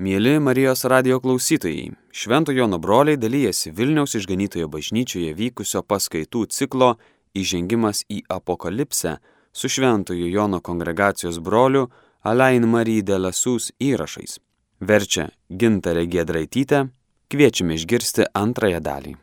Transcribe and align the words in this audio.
Mėly 0.00 0.38
Marijos 0.40 0.86
radio 0.88 1.18
klausytojai, 1.20 1.90
Švento 2.10 2.54
Jono 2.56 2.78
broliai 2.80 3.18
dalyjasi 3.20 3.68
Vilniaus 3.76 4.14
išganytojo 4.16 4.70
bažnyčioje 4.72 5.34
vykusio 5.36 5.82
paskaitų 5.84 6.46
ciklo 6.56 6.94
Įžengimas 7.36 8.06
į 8.08 8.22
apokalipsę 8.32 9.18
su 9.52 9.68
Šventojo 9.68 10.30
Jono 10.32 10.62
kongregacijos 10.64 11.36
broliu 11.44 11.90
Alain 12.24 12.64
Marie 12.64 13.02
de 13.04 13.18
Lasus 13.20 13.74
įrašais. 13.76 14.38
Verčia 14.80 15.28
Gintarė 15.52 16.06
Gedraitytė, 16.08 16.86
kviečiame 17.28 17.76
išgirsti 17.76 18.30
antrąją 18.32 18.80
dalį. 18.80 19.14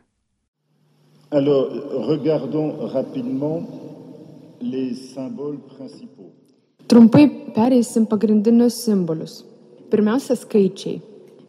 Alors, 1.34 1.74
regardons 2.06 2.94
rapidement 2.94 3.66
les 4.62 4.94
symboles 5.10 5.58
principaux. 5.74 6.30
Trumpai 6.86 7.26
pereisim 7.58 8.06
pagrindinius 8.06 8.84
simbolius. 8.86 9.40
Pirmiausia, 9.88 10.36
skaičiai. 10.36 11.00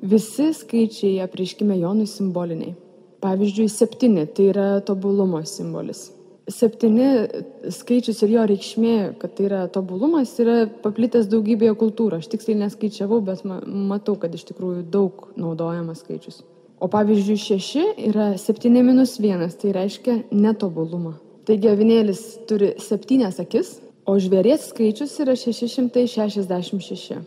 Visi 0.02 0.54
skaičiai 0.56 1.20
apriškime 1.26 1.76
Jonui 1.80 2.08
simboliniai. 2.08 2.76
Pavyzdžiui, 3.20 3.68
septyni 3.68 4.24
tai 4.32 4.46
yra 4.54 4.68
tobulumo 4.88 5.42
simbolis. 5.44 6.06
Septyni 6.50 7.28
skaičius 7.76 8.22
ir 8.24 8.32
jo 8.38 8.46
reikšmė, 8.48 8.94
kad 9.20 9.34
tai 9.36 9.50
yra 9.50 9.66
tobulumas, 9.74 10.32
yra 10.40 10.62
paplitęs 10.86 11.28
daugybėje 11.30 11.76
kultūrų. 11.82 12.22
Aš 12.22 12.30
tiksliai 12.32 12.62
neskaičiavau, 12.62 13.20
bet 13.28 13.44
matau, 13.44 14.16
kad 14.22 14.34
iš 14.34 14.48
tikrųjų 14.50 14.86
daug 14.94 15.28
naudojamas 15.36 16.00
skaičius. 16.06 16.40
O 16.80 16.88
pavyzdžiui, 16.88 17.42
šeši 17.44 17.84
yra 18.08 18.30
septyni 18.40 18.86
minus 18.88 19.18
vienas, 19.20 19.58
tai 19.60 19.74
reiškia 19.76 20.16
netobulumą. 20.32 21.18
Taigi 21.50 21.74
avinėlis 21.74 22.24
turi 22.48 22.72
septynias 22.80 23.42
akis, 23.44 23.76
o 24.08 24.16
žvėries 24.16 24.70
skaičius 24.72 25.18
yra 25.20 25.36
666. 25.36 27.20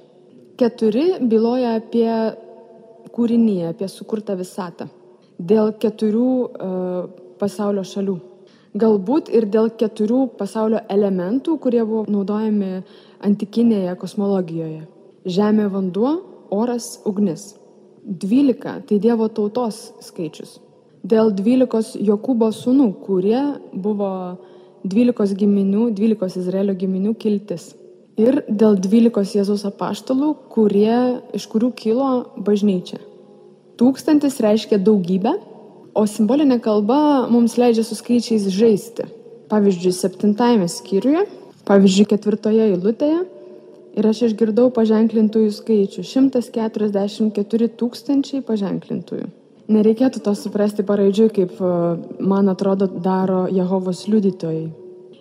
Keturi 0.62 1.16
byloja 1.26 1.72
apie 1.80 2.08
kūrinį, 3.10 3.56
apie 3.72 3.88
sukurtą 3.90 4.36
visatą. 4.38 4.86
Dėl 5.42 5.72
keturių 5.82 6.26
uh, 6.46 7.08
pasaulio 7.40 7.82
šalių. 7.82 8.14
Galbūt 8.78 9.32
ir 9.34 9.48
dėl 9.50 9.72
keturių 9.80 10.20
pasaulio 10.38 10.84
elementų, 10.94 11.56
kurie 11.64 11.82
buvo 11.82 12.04
naudojami 12.06 12.84
antikinėje 13.26 13.96
kosmologijoje. 14.04 14.86
Žemė, 15.26 15.66
vanduo, 15.74 16.14
oras, 16.54 16.94
ugnis. 17.10 17.56
12 18.06 18.86
tai 18.86 19.02
Dievo 19.02 19.26
tautos 19.34 19.82
skaičius. 20.06 20.60
Dėl 21.02 21.34
12 21.34 21.98
Jokūbo 22.06 22.52
sūnų, 22.54 22.88
kurie 23.02 23.42
buvo 23.74 24.14
12 24.86 25.38
giminių, 25.42 25.90
12 25.98 26.38
Izraelio 26.38 26.78
giminių 26.78 27.18
kiltis. 27.18 27.72
Ir 28.20 28.42
dėl 28.48 28.76
12 28.76 29.38
Jėzaus 29.38 29.64
apaštalų, 29.68 30.34
kurie, 30.52 31.22
iš 31.32 31.46
kurių 31.48 31.72
kilo 31.76 32.08
bažnyčia. 32.36 33.00
Tūkstantis 33.80 34.36
reiškia 34.44 34.78
daugybę, 34.78 35.32
o 35.96 36.04
simbolinė 36.08 36.60
kalba 36.60 37.28
mums 37.32 37.56
leidžia 37.60 37.84
su 37.84 37.96
skaičiais 37.96 38.50
žaisti. 38.52 39.08
Pavyzdžiui, 39.52 39.92
septintajame 39.96 40.68
skyriuje, 40.68 41.24
pavyzdžiui, 41.68 42.08
ketvirtoje 42.12 42.68
eilutėje 42.70 43.22
Ir 43.92 44.08
aš 44.08 44.22
išgirdau 44.30 44.70
paženklintųjų 44.72 45.50
skaičių- 45.52 46.02
144 46.12 47.68
tūkstančiai 47.76 48.40
paženklintųjų. 48.40 49.26
Nereikėtų 49.68 50.22
to 50.24 50.32
suprasti 50.34 50.82
paraidžiui, 50.82 51.28
kaip, 51.32 51.60
man 52.18 52.48
atrodo, 52.48 52.88
daro 52.88 53.46
Jehovos 53.52 54.06
liudytojai. 54.08 54.72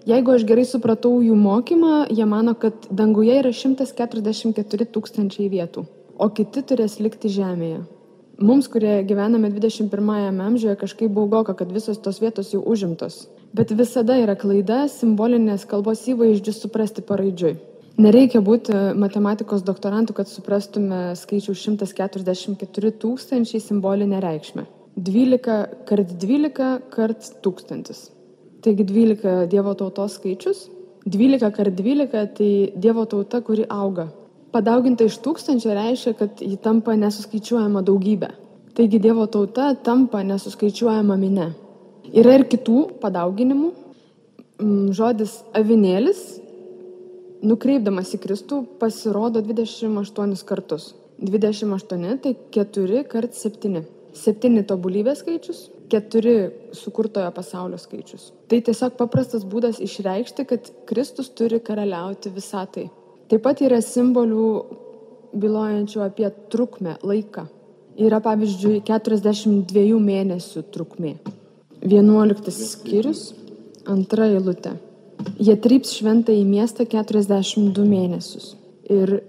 Jeigu 0.02 0.32
aš 0.34 0.48
gerai 0.50 0.64
supratau 0.66 1.20
jų 1.22 1.36
mokymą, 1.38 2.08
jie 2.10 2.26
mano, 2.26 2.56
kad 2.58 2.88
danguje 2.90 3.36
yra 3.38 3.52
144 3.54 4.88
tūkstančiai 4.96 5.50
vietų, 5.52 5.84
o 6.18 6.28
kiti 6.34 6.64
turės 6.66 6.96
likti 6.98 7.30
žemėje. 7.30 7.84
Mums, 8.42 8.66
kurie 8.74 9.04
gyvename 9.06 9.52
21-ame 9.54 10.42
amžiuje, 10.42 10.74
kažkaip 10.82 11.12
baugoka, 11.14 11.54
kad 11.54 11.70
visos 11.70 12.00
tos 12.02 12.18
vietos 12.18 12.50
jau 12.50 12.64
užimtos. 12.66 13.28
Bet 13.54 13.70
visada 13.78 14.16
yra 14.18 14.34
klaida 14.34 14.88
simbolinės 14.90 15.68
kalbos 15.70 16.02
įvaizdžius 16.10 16.64
suprasti 16.64 17.04
paraidžiui. 17.06 17.60
Nereikia 18.02 18.42
būti 18.42 18.74
matematikos 18.98 19.62
doktorantų, 19.68 20.16
kad 20.18 20.32
suprastume 20.32 21.12
skaičių 21.20 21.54
144 21.54 22.92
tūkstančiai 23.04 23.62
simbolinę 23.62 24.24
reikšmę. 24.26 24.66
12 24.98 25.62
kart 25.86 26.18
12 26.26 26.72
kart 26.90 27.30
1000. 27.46 28.21
Taigi 28.62 28.86
12 28.86 29.48
Dievo 29.50 29.74
tautos 29.74 30.20
skaičius, 30.20 30.68
12 31.06 31.52
kart 31.56 31.74
12 31.78 32.26
tai 32.38 32.52
Dievo 32.78 33.06
tauta, 33.10 33.42
kuri 33.42 33.66
auga. 33.70 34.12
Padauginta 34.52 35.08
iš 35.08 35.18
tūkstančio 35.24 35.74
reiškia, 35.74 36.14
kad 36.20 36.42
ji 36.44 36.58
tampa 36.62 36.94
nesuskaičiuojama 37.00 37.82
daugybė. 37.88 38.30
Taigi 38.78 39.00
Dievo 39.02 39.26
tauta 39.32 39.72
tampa 39.84 40.22
nesuskaičiuojama 40.28 41.18
minė. 41.18 41.52
Yra 42.12 42.38
ir 42.38 42.46
kitų 42.52 43.00
padauginimų. 43.02 43.72
Mm, 44.62 44.92
žodis 44.94 45.40
avinėlis 45.58 46.22
nukreipdamas 47.42 48.12
į 48.14 48.22
Kristų 48.22 48.62
pasirodo 48.82 49.42
28 49.42 50.46
kartus. 50.46 50.92
28 51.22 52.18
tai 52.22 52.36
4 52.58 53.04
kart 53.10 53.38
7. 53.38 53.82
7 54.12 54.64
tobulybės 54.68 55.22
skaičius, 55.24 55.70
4 55.92 56.34
sukurtojo 56.78 57.32
pasaulio 57.36 57.80
skaičius. 57.82 58.32
Tai 58.48 58.62
tiesiog 58.68 58.96
paprastas 59.00 59.44
būdas 59.48 59.82
išreikšti, 59.84 60.46
kad 60.48 60.72
Kristus 60.90 61.32
turi 61.36 61.60
karaliauti 61.64 62.32
visatai. 62.34 62.88
Taip 63.32 63.44
pat 63.46 63.64
yra 63.64 63.80
simbolių 63.84 64.48
bylojančių 65.42 66.04
apie 66.04 66.30
trukmę, 66.52 66.98
laiką. 67.04 67.46
Yra 68.02 68.22
pavyzdžiui 68.24 68.82
42 68.88 70.00
mėnesių 70.00 70.64
trukmė. 70.74 71.16
11 71.82 72.52
skyrius, 72.56 73.32
antra 73.90 74.30
eilutė. 74.32 74.76
Jie 75.42 75.56
tryps 75.62 75.96
šventą 75.98 76.34
į 76.34 76.46
miestą 76.48 76.86
42 76.90 77.86
mėnesius. 77.88 78.56
Ir 78.92 79.22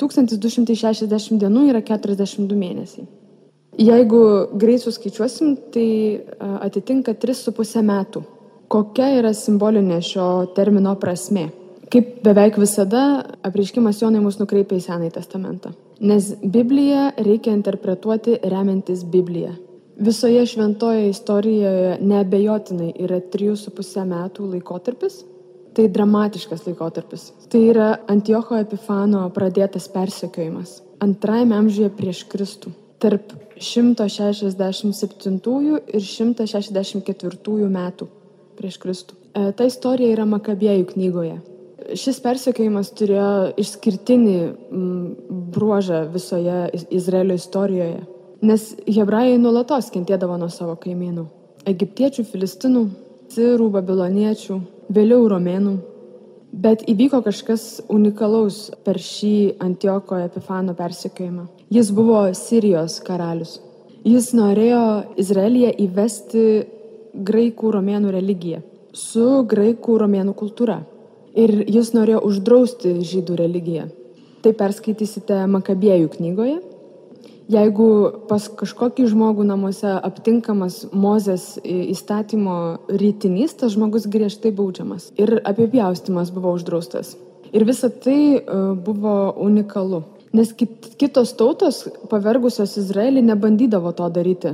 1260 0.00 1.40
dienų 1.42 1.68
yra 1.70 1.82
42 1.84 2.56
mėnesiai. 2.56 3.06
Jeigu 3.76 4.20
greit 4.56 4.80
suskaičiuosim, 4.80 5.56
tai 5.72 5.88
atitinka 6.64 7.12
3,5 7.12 7.82
metų. 7.84 8.22
Kokia 8.72 9.10
yra 9.18 9.34
simbolinė 9.36 10.00
šio 10.02 10.28
termino 10.56 10.94
prasme? 10.98 11.50
Kaip 11.92 12.16
beveik 12.24 12.56
visada, 12.58 13.02
apreiškimas 13.46 14.00
Jonai 14.02 14.22
mus 14.24 14.40
nukreipia 14.40 14.80
į 14.80 14.86
Senąjį 14.88 15.12
testamentą. 15.14 15.70
Nes 16.00 16.32
Bibliją 16.42 17.12
reikia 17.28 17.54
interpretuoti 17.54 18.40
remiantis 18.42 19.04
Bibliją. 19.06 19.52
Visoje 19.96 20.42
šventoje 20.48 21.06
istorijoje 21.12 21.94
neabejotinai 22.00 22.90
yra 23.06 23.22
3,5 23.32 24.04
metų 24.10 24.52
laikotarpis, 24.56 25.22
Tai 25.76 25.90
dramatiškas 25.92 26.62
laikotarpis. 26.64 27.26
Tai 27.52 27.58
yra 27.60 27.90
Antiocho 28.08 28.56
Epifano 28.56 29.26
pradėtas 29.36 29.90
persekiojimas 29.92 30.78
antrajame 31.00 31.56
amžiuje 31.56 31.90
prieš 31.96 32.24
Kristų. 32.30 32.72
Tarp 33.06 33.30
167 33.62 35.38
ir 35.94 36.02
164 36.02 37.68
metų 37.70 38.08
prieš 38.58 38.78
Kristų. 38.82 39.14
E, 39.30 39.54
ta 39.54 39.62
istorija 39.68 40.10
yra 40.16 40.24
Makabėjų 40.26 40.88
knygoje. 40.90 41.36
Šis 41.94 42.18
persekiojimas 42.24 42.90
turėjo 42.98 43.54
išskirtinį 43.62 44.38
bruožą 45.54 46.00
visoje 46.10 46.56
Izraelio 46.90 47.36
istorijoje, 47.38 48.00
nes 48.42 48.74
hebrajai 48.90 49.38
nulatos 49.38 49.92
kentėdavo 49.94 50.34
nuo 50.40 50.50
savo 50.50 50.74
kaimynų- 50.82 51.28
egiptiečių, 51.72 52.24
filistinų, 52.32 52.82
sirų, 53.30 53.70
babiloniečių, 53.76 54.56
vėliau 54.90 55.28
romėnų. 55.30 55.76
Bet 56.50 56.82
įvyko 56.90 57.22
kažkas 57.22 57.86
unikalaus 57.86 58.72
per 58.82 58.98
šį 58.98 59.54
Antioko 59.60 60.18
Epifano 60.26 60.74
persekiojimą. 60.74 61.55
Jis 61.72 61.90
buvo 61.94 62.22
Sirijos 62.34 63.00
karalius. 63.06 63.58
Jis 64.06 64.30
norėjo 64.38 64.82
Izraelyje 65.18 65.72
įvesti 65.86 66.44
graikų 67.26 67.72
romėnų 67.74 68.12
religiją 68.14 68.62
su 68.96 69.42
graikų 69.50 69.98
romėnų 70.00 70.32
kultūra. 70.38 70.78
Ir 71.36 71.52
jis 71.68 71.90
norėjo 71.92 72.22
uždrausti 72.24 72.94
žydų 73.04 73.34
religiją. 73.42 73.90
Tai 74.40 74.54
perskaitysite 74.56 75.42
Makabėjų 75.52 76.08
knygoje 76.14 76.60
Jeigu 77.46 77.88
pas 78.26 78.42
kažkokį 78.58 79.04
žmogų 79.12 79.44
namuose 79.46 79.92
aptinkamas 80.02 80.80
Mozės 80.90 81.52
įstatymo 81.62 82.56
rytinys, 82.90 83.54
tas 83.54 83.76
žmogus 83.76 84.08
griežtai 84.10 84.50
baudžiamas. 84.50 85.12
Ir 85.14 85.38
apipjaustimas 85.46 86.32
buvo 86.34 86.56
uždraustas. 86.58 87.14
Ir 87.54 87.62
visa 87.68 87.86
tai 87.86 88.18
e, 88.34 88.40
buvo 88.82 89.30
unikalu. 89.38 90.02
Nes 90.36 90.52
kitos 91.00 91.32
tautos, 91.38 91.84
pavergusios 92.10 92.76
Izraelį, 92.80 93.22
nebandydavo 93.30 93.92
to 93.96 94.08
daryti. 94.12 94.52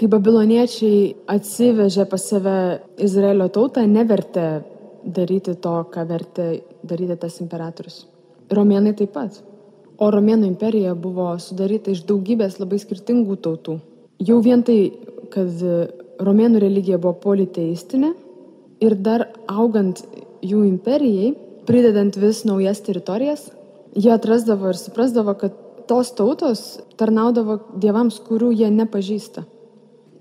Kai 0.00 0.08
babiloniečiai 0.10 1.00
atsivežė 1.28 2.06
pas 2.10 2.24
save 2.32 2.56
Izraelio 3.04 3.50
tautą, 3.52 3.84
nevertė 3.86 4.46
daryti 5.04 5.54
to, 5.60 5.74
ką 5.92 6.06
vertė 6.08 6.48
daryti 6.82 7.18
tas 7.20 7.36
imperatorius. 7.44 8.02
Romėnai 8.50 8.94
taip 8.98 9.12
pat. 9.14 9.38
O 10.00 10.08
Romėnų 10.10 10.48
imperija 10.48 10.94
buvo 10.96 11.28
sudaryta 11.38 11.92
iš 11.92 12.02
daugybės 12.08 12.56
labai 12.58 12.80
skirtingų 12.80 13.36
tautų. 13.44 13.76
Jau 14.24 14.40
vien 14.44 14.64
tai, 14.64 14.78
kad 15.32 15.52
Romėnų 16.20 16.64
religija 16.64 16.98
buvo 16.98 17.14
politeistinė 17.20 18.14
ir 18.80 18.96
dar 18.96 19.28
augant 19.48 20.00
jų 20.40 20.64
imperijai, 20.70 21.34
pridedant 21.68 22.16
vis 22.16 22.42
naujas 22.48 22.80
teritorijas, 22.86 23.50
jie 23.94 24.12
atrasdavo 24.14 24.70
ir 24.70 24.78
suprasdavo, 24.78 25.34
kad 25.40 25.56
tos 25.90 26.12
tautos 26.14 26.62
tarnaudavo 27.00 27.58
dievams, 27.82 28.20
kurių 28.26 28.52
jie 28.54 28.70
nepažįsta. 28.74 29.46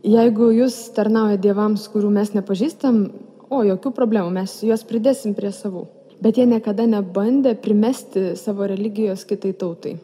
Jeigu 0.08 0.50
jūs 0.56 0.78
tarnauja 0.96 1.38
dievams, 1.42 1.86
kurių 1.92 2.10
mes 2.16 2.34
nepažįstam, 2.34 3.06
o 3.50 3.64
jokių 3.66 3.92
problemų, 3.94 4.34
mes 4.40 4.60
juos 4.64 4.86
pridėsim 4.88 5.36
prie 5.36 5.52
savų 5.54 5.88
bet 6.24 6.38
jie 6.40 6.46
niekada 6.50 6.86
nebandė 6.90 7.56
primesti 7.60 8.34
savo 8.40 8.68
religijos 8.70 9.26
kitai 9.28 9.54
tautai. 9.58 9.96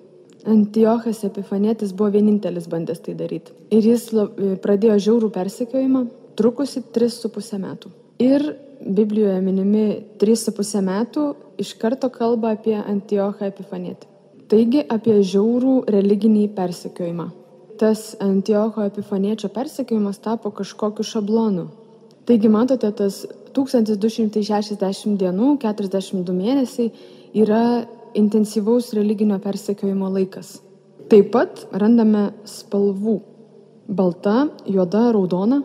Antiochas 0.45 1.23
Epifanėtis 1.25 1.93
buvo 1.97 2.11
vienintelis 2.13 2.67
bandęs 2.69 3.01
tai 3.05 3.15
daryti. 3.17 3.53
Ir 3.73 3.87
jis 3.89 4.11
pradėjo 4.61 4.99
žiaurų 5.07 5.31
persekiojimą, 5.33 6.03
trukusi 6.37 6.83
3,5 6.95 7.61
metų. 7.63 7.91
Ir 8.21 8.45
Biblijoje 8.85 9.39
minimi 9.41 9.85
3,5 10.21 10.81
metų 10.85 11.21
iš 11.57 11.73
karto 11.81 12.11
kalba 12.13 12.51
apie 12.53 12.75
Antiochą 12.77 13.47
Epifanėtį. 13.49 14.11
Taigi 14.45 14.83
apie 14.85 15.15
žiaurų 15.25 15.87
religinį 15.89 16.43
persekiojimą. 16.53 17.25
Tas 17.81 18.13
Antiocho 18.21 18.85
Epifaniečio 18.85 19.49
persekiojimas 19.49 20.21
tapo 20.21 20.51
kažkokiu 20.53 21.03
šablonu. 21.03 21.65
Taigi 22.29 22.49
matote, 22.49 22.91
tas 22.93 23.23
1260 23.57 25.17
dienų, 25.17 25.49
42 25.63 26.37
mėnesiai 26.37 26.91
yra 27.41 27.63
intensyvaus 28.13 28.93
religinio 28.93 29.39
persekiojimo 29.41 30.11
laikas. 30.13 30.59
Taip 31.09 31.33
pat 31.33 31.65
randame 31.73 32.29
spalvų. 32.49 33.17
Balta, 33.85 34.47
juoda, 34.65 35.09
raudona, 35.13 35.59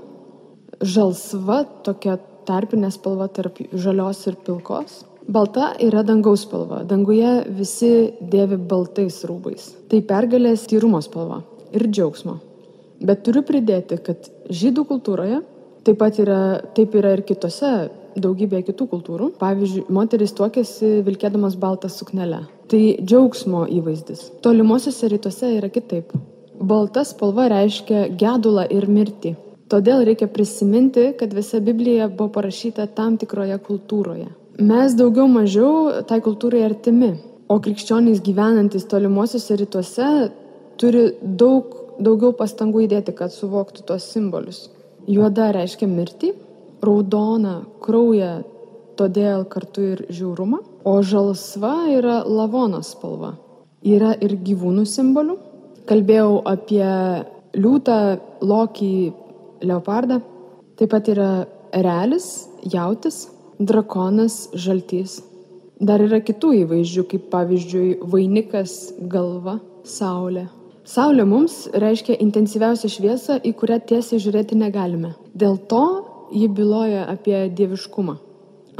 žalsva, 0.80 1.62
tokia 1.84 2.18
tarpinė 2.50 2.90
spalva 2.92 3.30
tarp 3.30 3.62
žalios 3.72 4.26
ir 4.26 4.36
pilkos. 4.46 5.04
Balta 5.30 5.70
yra 5.78 6.02
dangaus 6.02 6.42
spalva. 6.48 6.82
Danguje 6.90 7.36
visi 7.54 7.92
dėvi 8.20 8.58
baltais 8.70 9.22
rūbais. 9.30 9.70
Tai 9.88 10.02
pergalės 10.10 10.66
tyrumo 10.70 10.98
spalva 11.06 11.44
ir 11.70 11.86
džiaugsmo. 11.86 12.40
Bet 13.06 13.22
turiu 13.24 13.40
pridėti, 13.46 13.96
kad 14.04 14.26
žydų 14.50 14.84
kultūroje 14.90 15.40
Taip 15.84 15.96
pat 15.96 16.18
yra, 16.20 16.60
taip 16.76 16.92
yra 16.98 17.14
ir 17.16 17.22
kitose 17.24 17.70
daugybėje 18.20 18.66
kitų 18.68 18.86
kultūrų. 18.90 19.28
Pavyzdžiui, 19.40 19.86
moteris 19.96 20.34
tuokėsi 20.36 20.98
vilkėdamas 21.06 21.56
baltą 21.60 21.88
suknelę. 21.92 22.42
Tai 22.70 22.80
džiaugsmo 23.00 23.64
įvaizdis. 23.78 24.26
Tolimuosiuose 24.44 25.08
rytuose 25.14 25.54
yra 25.56 25.70
kitaip. 25.72 26.12
Balta 26.60 27.06
spalva 27.08 27.48
reiškia 27.48 28.10
gedulą 28.20 28.66
ir 28.68 28.88
mirtį. 28.92 29.32
Todėl 29.70 30.02
reikia 30.06 30.26
prisiminti, 30.26 31.12
kad 31.18 31.34
visa 31.34 31.60
Biblija 31.62 32.08
buvo 32.10 32.32
parašyta 32.34 32.88
tam 32.96 33.16
tikroje 33.20 33.58
kultūroje. 33.66 34.26
Mes 34.60 34.96
daugiau 34.98 35.28
mažiau 35.30 36.02
tai 36.08 36.18
kultūrai 36.24 36.64
artimi, 36.66 37.12
o 37.48 37.58
krikščionys 37.62 38.22
gyvenantis 38.26 38.88
tolimuosiuose 38.90 39.56
rytuose 39.60 40.08
turi 40.80 41.04
daug 41.22 41.76
daugiau 42.00 42.32
pastangų 42.36 42.86
įdėti, 42.86 43.14
kad 43.16 43.32
suvoktų 43.34 43.84
tuos 43.88 44.06
simbolius. 44.12 44.64
Juoda 45.10 45.50
reiškia 45.54 45.88
mirtį, 45.90 46.32
raudona 46.84 47.60
kraują, 47.84 48.40
todėl 48.98 49.46
kartu 49.48 49.86
ir 49.94 50.02
žiaurumą, 50.12 50.60
o 50.84 50.96
žalsva 51.04 51.74
yra 51.92 52.20
lavonos 52.26 52.94
spalva. 52.94 53.34
Yra 53.84 54.12
ir 54.20 54.36
gyvūnų 54.44 54.84
simbolių. 54.88 55.36
Kalbėjau 55.88 56.40
apie 56.48 56.84
liūtą, 57.56 58.00
lokį, 58.44 58.94
leopardą. 59.62 60.20
Taip 60.78 60.92
pat 60.92 61.10
yra 61.12 61.30
erelis, 61.76 62.48
jautis, 62.64 63.26
drakonas, 63.58 64.46
žaltys. 64.54 65.20
Dar 65.80 66.02
yra 66.04 66.20
kitų 66.20 66.54
įvaizdžių, 66.64 67.04
kaip 67.08 67.28
pavyzdžiui 67.32 68.00
vainikas, 68.12 68.78
galva, 69.00 69.58
saulė, 69.88 70.48
Saulė 70.90 71.22
mums 71.28 71.68
reiškia 71.70 72.16
intensyviausią 72.24 72.88
šviesą, 72.90 73.36
į 73.46 73.52
kurią 73.60 73.76
tiesiai 73.86 74.18
žiūrėti 74.24 74.56
negalime. 74.58 75.12
Dėl 75.38 75.58
to 75.70 75.82
ji 76.34 76.48
byloja 76.50 77.04
apie 77.12 77.44
dieviškumą. 77.54 78.16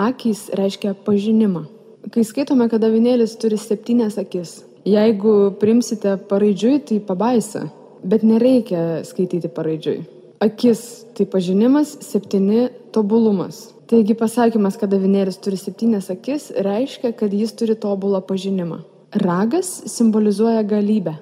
Akys 0.00 0.48
reiškia 0.58 0.96
pažinimą. 1.06 1.66
Kai 2.10 2.24
skaitome, 2.26 2.66
kad 2.72 2.82
avinėlis 2.82 3.36
turi 3.38 3.60
septynias 3.60 4.16
akis, 4.18 4.56
jeigu 4.88 5.52
primsite 5.60 6.16
paraidžiui, 6.30 6.80
tai 6.88 6.98
pabaisa, 7.04 7.66
bet 8.02 8.24
nereikia 8.26 9.04
skaityti 9.06 9.52
paraidžiui. 9.52 10.00
Akis 10.40 11.04
tai 11.12 11.26
pažinimas, 11.28 11.98
septyni 12.00 12.70
tobulumas. 12.94 13.74
Taigi 13.90 14.14
pasakymas, 14.16 14.78
kad 14.80 14.92
avinėlis 14.96 15.36
turi 15.42 15.58
septynias 15.60 16.08
akis, 16.08 16.48
reiškia, 16.64 17.10
kad 17.18 17.34
jis 17.36 17.52
turi 17.58 17.74
tobulą 17.76 18.22
pažinimą. 18.24 18.78
Ragas 19.20 19.68
simbolizuoja 19.90 20.62
galybę. 20.64 21.18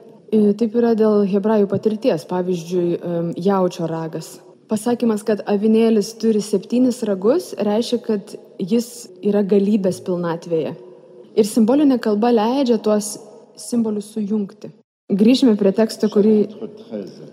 Taip 0.60 0.76
yra 0.76 0.92
dėl 0.94 1.24
hebrajų 1.32 1.66
patirties, 1.70 2.26
pavyzdžiui, 2.28 2.98
jaučio 3.42 3.88
ragas. 3.90 4.36
Pasakymas, 4.68 5.24
kad 5.24 5.40
avinėlis 5.48 6.12
turi 6.20 6.42
septynis 6.44 7.00
ragus, 7.08 7.54
reiškia, 7.56 7.98
kad 8.04 8.34
jis 8.60 9.08
yra 9.24 9.40
galybės 9.42 10.02
pilnatvėje. 10.04 10.74
Ir 11.34 11.48
simbolinė 11.48 11.96
kalba 12.04 12.30
leidžia 12.34 12.76
tuos 12.78 13.16
simbolius 13.58 14.12
sujungti. 14.12 14.70
Grįžime 15.08 15.54
prie 15.56 15.70
teksto, 15.72 16.10
kurį 16.12 16.34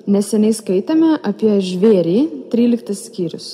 neseniai 0.07 0.55
skaitėme 0.55 1.17
apie 1.27 1.57
žvėrį, 1.59 2.47
13 2.53 2.95
skyrius. 2.95 3.47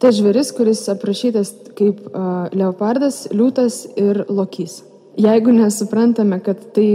Tai 0.00 0.12
žvėris, 0.16 0.54
kuris 0.56 0.80
aprašytas 0.88 1.50
kaip 1.76 2.00
uh, 2.08 2.48
leopardas, 2.56 3.26
liūtas 3.28 3.82
ir 4.00 4.22
lokys. 4.32 4.80
Jeigu 5.20 5.52
nesuprantame, 5.52 6.40
kad 6.40 6.64
tai 6.72 6.88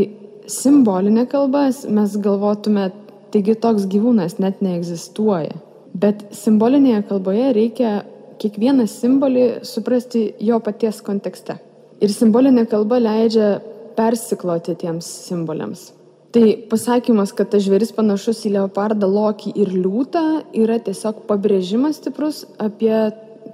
simbolinė 0.50 1.28
kalba, 1.30 1.68
mes 1.70 2.18
galvotume, 2.26 2.90
taigi 3.30 3.54
toks 3.54 3.86
gyvūnas 3.94 4.40
net 4.42 4.66
neegzistuoja. 4.66 5.54
Bet 5.94 6.26
simbolinėje 6.34 7.06
kalboje 7.14 7.54
reikia 7.54 7.96
kiekvieną 8.42 8.90
simbolį 8.90 9.50
suprasti 9.68 10.32
jo 10.42 10.58
paties 10.64 11.06
kontekste. 11.06 11.62
Ir 12.02 12.10
simbolinė 12.10 12.66
kalba 12.72 12.98
leidžia 12.98 13.60
persikloti 13.94 14.74
tiems 14.80 15.06
simboliams. 15.30 15.92
Tai 16.34 16.46
pasakymas, 16.66 17.30
kad 17.38 17.52
tas 17.54 17.62
žvėris 17.62 17.92
panašus 17.94 18.40
į 18.48 18.56
leopardą, 18.56 19.06
lokį 19.06 19.52
ir 19.54 19.70
liūtą 19.70 20.24
yra 20.58 20.80
tiesiog 20.82 21.28
pabrėžimas 21.30 22.00
stiprus 22.00 22.40
apie 22.58 22.96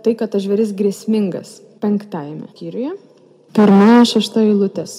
tai, 0.05 0.13
kad 0.15 0.31
tas 0.31 0.45
žvėris 0.45 0.71
grėsmingas. 0.79 1.57
Penktajame 1.83 2.48
skyriuje. 2.53 2.93
Pirmoje 3.55 4.05
šešta 4.13 4.43
eilutės. 4.45 4.93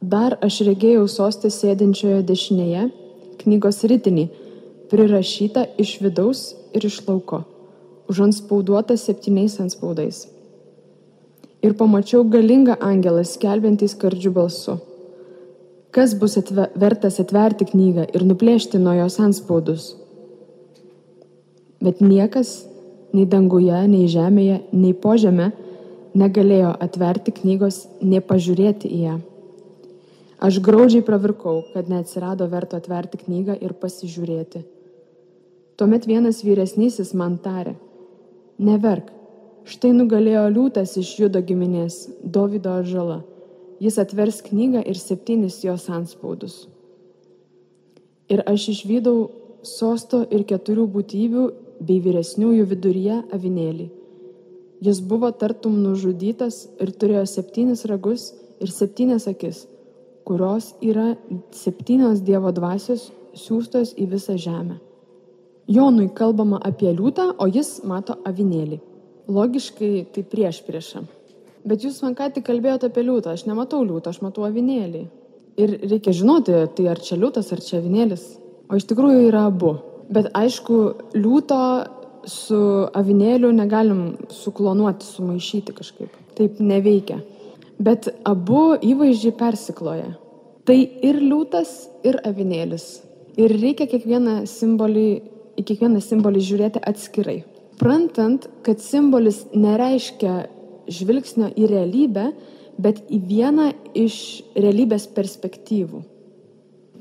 Dar 0.00 0.38
aš 0.40 0.62
regėjau 0.66 1.04
sostę 1.10 1.50
sėdinčioje 1.52 2.22
dešinėje 2.30 2.86
knygos 3.42 3.82
ritinį, 3.92 4.24
prirašytą 4.88 5.66
iš 5.82 5.98
vidaus 6.04 6.40
ir 6.72 6.86
iš 6.88 6.96
lauko, 7.06 7.42
užanspauduotą 8.08 8.96
septyniais 8.96 9.58
anspaudais. 9.60 10.24
Ir 11.62 11.76
pamačiau 11.76 12.24
galingą 12.24 12.78
angelą 12.80 13.26
skelbiantį 13.28 13.90
skardžių 13.92 14.34
balsu. 14.40 14.78
Kas 15.92 16.14
bus 16.16 16.38
atve, 16.40 16.70
vertas 16.80 17.18
atverti 17.20 17.66
knygą 17.68 18.06
ir 18.16 18.22
nuplėšti 18.24 18.78
nuo 18.80 18.94
jos 18.96 19.18
anspaudus? 19.20 19.90
Bet 21.84 21.98
niekas, 22.00 22.62
nei 23.12 23.26
danguje, 23.28 23.76
nei 23.92 24.06
žemėje, 24.08 24.62
nei 24.72 24.94
po 24.96 25.18
žemė, 25.20 25.50
negalėjo 26.16 26.70
atverti 26.86 27.34
knygos, 27.36 27.82
nei 28.00 28.22
pažiūrėti 28.24 28.88
į 28.88 29.00
ją. 29.02 29.16
Aš 30.42 30.58
graudžiai 30.64 31.04
pravirkau, 31.06 31.60
kad 31.74 31.90
neatsirado 31.92 32.48
verto 32.50 32.78
atverti 32.80 33.20
knygą 33.20 33.58
ir 33.60 33.74
pasižiūrėti. 33.78 34.62
Tuomet 35.76 36.08
vienas 36.08 36.40
vyresnysis 36.46 37.12
man 37.12 37.36
tarė, 37.44 37.76
neverk, 38.58 39.12
štai 39.68 39.92
nugalėjo 39.98 40.46
liūtas 40.56 40.96
iš 41.00 41.12
judo 41.20 41.44
giminės, 41.44 42.06
Davido 42.24 42.72
atžala. 42.80 43.20
Jis 43.82 43.98
atvers 43.98 44.38
knygą 44.46 44.84
ir 44.86 44.98
septynis 44.98 45.58
jos 45.64 45.88
anspaudus. 45.90 46.66
Ir 48.30 48.44
aš 48.46 48.68
išvydau 48.76 49.16
sosto 49.66 50.22
ir 50.30 50.46
keturių 50.48 50.86
būtybių 50.94 51.48
bei 51.82 51.98
vyresniųjų 52.04 52.68
viduryje 52.70 53.18
avinėlį. 53.34 53.88
Jis 54.82 55.02
buvo 55.06 55.30
tartum 55.34 55.82
nužudytas 55.82 56.64
ir 56.82 56.94
turėjo 56.94 57.26
septynis 57.30 57.84
ragus 57.90 58.30
ir 58.62 58.70
septynias 58.70 59.28
akis 59.30 59.66
kurios 60.24 60.74
yra 60.80 61.16
septynios 61.52 62.22
Dievo 62.22 62.52
dvasios 62.54 63.10
siūstos 63.34 63.94
į 63.98 64.08
visą 64.12 64.36
žemę. 64.38 64.78
Jonui 65.72 66.08
kalbama 66.14 66.58
apie 66.62 66.90
liūtą, 66.92 67.32
o 67.38 67.46
jis 67.46 67.80
mato 67.86 68.18
avinėlį. 68.28 68.80
Logiškai 69.30 69.92
tai 70.12 70.24
prieš 70.26 70.62
priešą. 70.66 71.04
Bet 71.68 71.84
jūs 71.86 72.00
man 72.02 72.16
ką 72.18 72.28
tik 72.34 72.46
kalbėjote 72.48 72.90
apie 72.90 73.04
liūtą, 73.06 73.36
aš 73.36 73.46
nematau 73.46 73.82
liūtą, 73.86 74.10
aš 74.10 74.22
matau 74.24 74.46
avinėlį. 74.48 75.02
Ir 75.62 75.74
reikia 75.84 76.14
žinoti, 76.16 76.54
tai 76.76 76.88
ar 76.90 77.00
čia 77.02 77.18
liūtas, 77.20 77.52
ar 77.54 77.60
čia 77.62 77.78
avinėlis. 77.78 78.24
O 78.66 78.78
iš 78.78 78.86
tikrųjų 78.90 79.28
yra 79.28 79.46
abu. 79.50 79.76
Bet 80.12 80.30
aišku, 80.36 80.78
liūto 81.14 81.60
su 82.28 82.58
avinėliu 82.98 83.52
negalim 83.54 84.02
suklonuoti, 84.32 85.06
sumaišyti 85.06 85.74
kažkaip. 85.76 86.16
Taip 86.38 86.58
neveikia. 86.62 87.20
Bet 87.82 88.08
abu 88.28 88.72
įvaizdžiai 88.82 89.34
persikloja. 89.38 90.12
Tai 90.66 90.76
ir 90.78 91.18
liūtas, 91.18 91.72
ir 92.06 92.20
avinėlis. 92.26 93.02
Ir 93.40 93.54
reikia 93.58 93.88
kiekvieną 93.90 94.42
simbolį, 94.50 95.08
į 95.58 95.64
kiekvieną 95.68 96.02
simbolį 96.04 96.42
žiūrėti 96.46 96.82
atskirai. 96.86 97.40
Prantant, 97.80 98.46
kad 98.62 98.78
simbolis 98.82 99.42
nereiškia 99.56 100.36
žvilgsnio 100.90 101.50
į 101.54 101.68
realybę, 101.70 102.30
bet 102.82 103.02
į 103.12 103.20
vieną 103.28 103.68
iš 103.98 104.16
realybės 104.56 105.06
perspektyvų. 105.12 106.02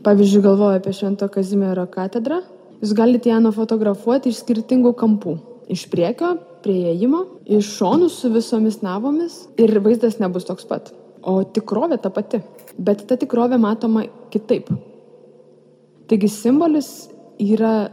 Pavyzdžiui, 0.02 0.42
galvoju 0.44 0.80
apie 0.80 0.94
Švento 0.98 1.28
Kazimiero 1.30 1.86
katedrą. 1.90 2.42
Jūs 2.82 2.96
galite 2.98 3.30
ją 3.30 3.38
nufotografuoti 3.44 4.32
iš 4.32 4.42
skirtingų 4.42 4.96
kampų. 4.98 5.36
Iš 5.72 5.86
priekio, 5.92 6.34
prie 6.66 6.78
įėjimo, 6.90 7.22
iš 7.58 7.70
šonų 7.78 8.10
su 8.12 8.32
visomis 8.34 8.82
navomis 8.82 9.46
ir 9.62 9.78
vaizdas 9.86 10.18
nebus 10.22 10.48
toks 10.50 10.66
pat. 10.68 10.90
O 11.22 11.44
tikrovė 11.46 12.00
ta 12.02 12.10
pati. 12.14 12.42
Bet 12.82 13.06
ta 13.08 13.18
tikrovė 13.22 13.60
matoma 13.62 14.08
kitaip. 14.34 14.72
Taigi 16.10 16.28
simbolis 16.34 16.90
yra 17.40 17.92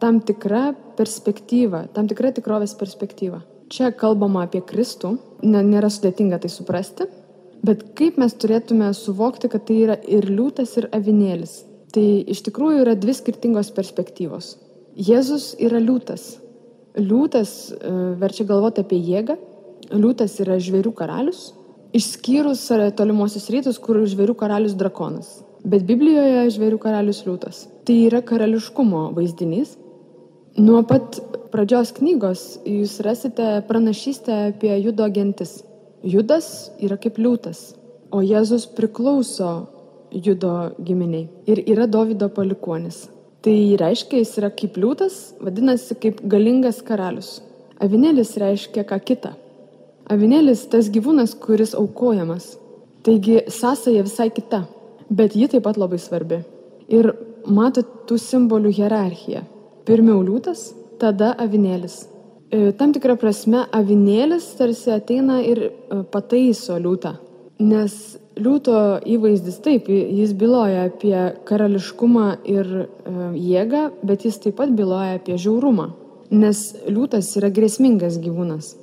tam 0.00 0.22
tikra 0.24 0.70
perspektyva, 0.96 1.84
tam 1.94 2.08
tikra 2.10 2.32
tikrovės 2.34 2.72
perspektyva. 2.80 3.42
Čia 3.70 3.92
kalbama 3.94 4.42
apie 4.48 4.64
Kristų, 4.66 5.12
nėra 5.46 5.90
sudėtinga 5.94 6.40
tai 6.42 6.48
suprasti, 6.50 7.06
bet 7.62 7.84
kaip 7.98 8.16
mes 8.18 8.34
turėtume 8.34 8.88
suvokti, 8.98 9.50
kad 9.52 9.68
tai 9.68 9.76
yra 9.84 9.96
ir 10.10 10.26
liūtas, 10.26 10.72
ir 10.80 10.88
avinėlis. 10.96 11.60
Tai 11.94 12.02
iš 12.34 12.42
tikrųjų 12.48 12.82
yra 12.82 12.96
dvi 12.98 13.14
skirtingos 13.14 13.70
perspektyvos. 13.76 14.56
Jėzus 14.98 15.52
yra 15.62 15.78
liūtas. 15.82 16.40
Liūtas 16.98 17.52
e, 17.70 17.92
verčia 18.18 18.46
galvoti 18.48 18.82
apie 18.82 18.98
jėgą, 19.06 19.38
liūtas 19.94 20.34
yra 20.42 20.58
žvėrių 20.58 20.92
karalius, 20.98 21.52
išskyrus 21.94 22.66
tolimuosius 22.98 23.46
rytus, 23.54 23.78
kur 23.78 24.02
žvėrių 24.02 24.34
karalius 24.38 24.74
drakonas. 24.78 25.30
Bet 25.62 25.86
Biblijoje 25.86 26.48
žvėrių 26.56 26.82
karalius 26.82 27.22
liūtas. 27.26 27.68
Tai 27.86 27.96
yra 28.08 28.22
karališkumo 28.26 29.10
vaizdinys. 29.14 29.76
Nuo 30.58 30.82
pat 30.82 31.20
pradžios 31.52 31.92
knygos 31.96 32.42
jūs 32.66 32.98
rasite 33.04 33.48
pranašystę 33.68 34.36
apie 34.50 34.72
judo 34.80 35.08
gentis. 35.12 35.60
Judas 36.02 36.70
yra 36.80 36.96
kaip 37.00 37.18
liūtas, 37.20 37.74
o 38.10 38.22
Jėzus 38.24 38.64
priklauso 38.76 39.50
judo 40.10 40.72
giminiai 40.80 41.28
ir 41.50 41.62
yra 41.66 41.86
Davido 41.86 42.30
palikonis. 42.32 43.08
Tai 43.44 43.56
reiškia, 43.80 44.20
jis 44.20 44.34
yra 44.40 44.50
kaip 44.52 44.76
liūtas, 44.80 45.20
vadinasi 45.40 45.96
kaip 46.00 46.24
galingas 46.24 46.82
karalius. 46.84 47.38
Avinėlis 47.80 48.34
reiškia 48.40 48.84
ką 48.88 48.98
kitą. 49.04 49.36
Avinėlis 50.10 50.66
tas 50.72 50.90
gyvūnas, 50.92 51.36
kuris 51.40 51.72
aukojamas. 51.78 52.56
Taigi 53.06 53.40
sąsaja 53.48 54.04
visai 54.04 54.28
kita 54.34 54.66
bet 55.10 55.34
ji 55.34 55.48
taip 55.48 55.64
pat 55.66 55.76
labai 55.76 55.98
svarbi. 55.98 56.40
Ir 56.88 57.12
matot 57.46 58.06
tų 58.06 58.18
simbolių 58.18 58.70
hierarchiją. 58.78 59.42
Pirmiau 59.86 60.22
liūtas, 60.22 60.70
tada 61.00 61.34
avinėlis. 61.40 62.02
E, 62.50 62.72
tam 62.74 62.90
tikrą 62.94 63.14
prasme 63.20 63.62
avinėlis 63.70 64.48
tarsi 64.58 64.90
ateina 64.90 65.38
ir 65.46 65.60
e, 65.68 65.70
pataiso 66.10 66.78
liūtą. 66.82 67.14
Nes 67.62 67.94
liūto 68.40 68.74
įvaizdis 69.06 69.60
taip, 69.62 69.86
jis 69.90 70.32
byloja 70.34 70.88
apie 70.88 71.14
karališkumą 71.46 72.26
ir 72.50 72.72
e, 72.74 72.84
jėgą, 73.38 73.84
bet 74.02 74.26
jis 74.26 74.40
taip 74.42 74.58
pat 74.58 74.74
byloja 74.74 75.20
apie 75.20 75.38
žiaurumą. 75.38 75.92
Nes 76.30 76.64
liūtas 76.90 77.30
yra 77.38 77.52
grėsmingas 77.54 78.18
gyvūnas. 78.22 78.74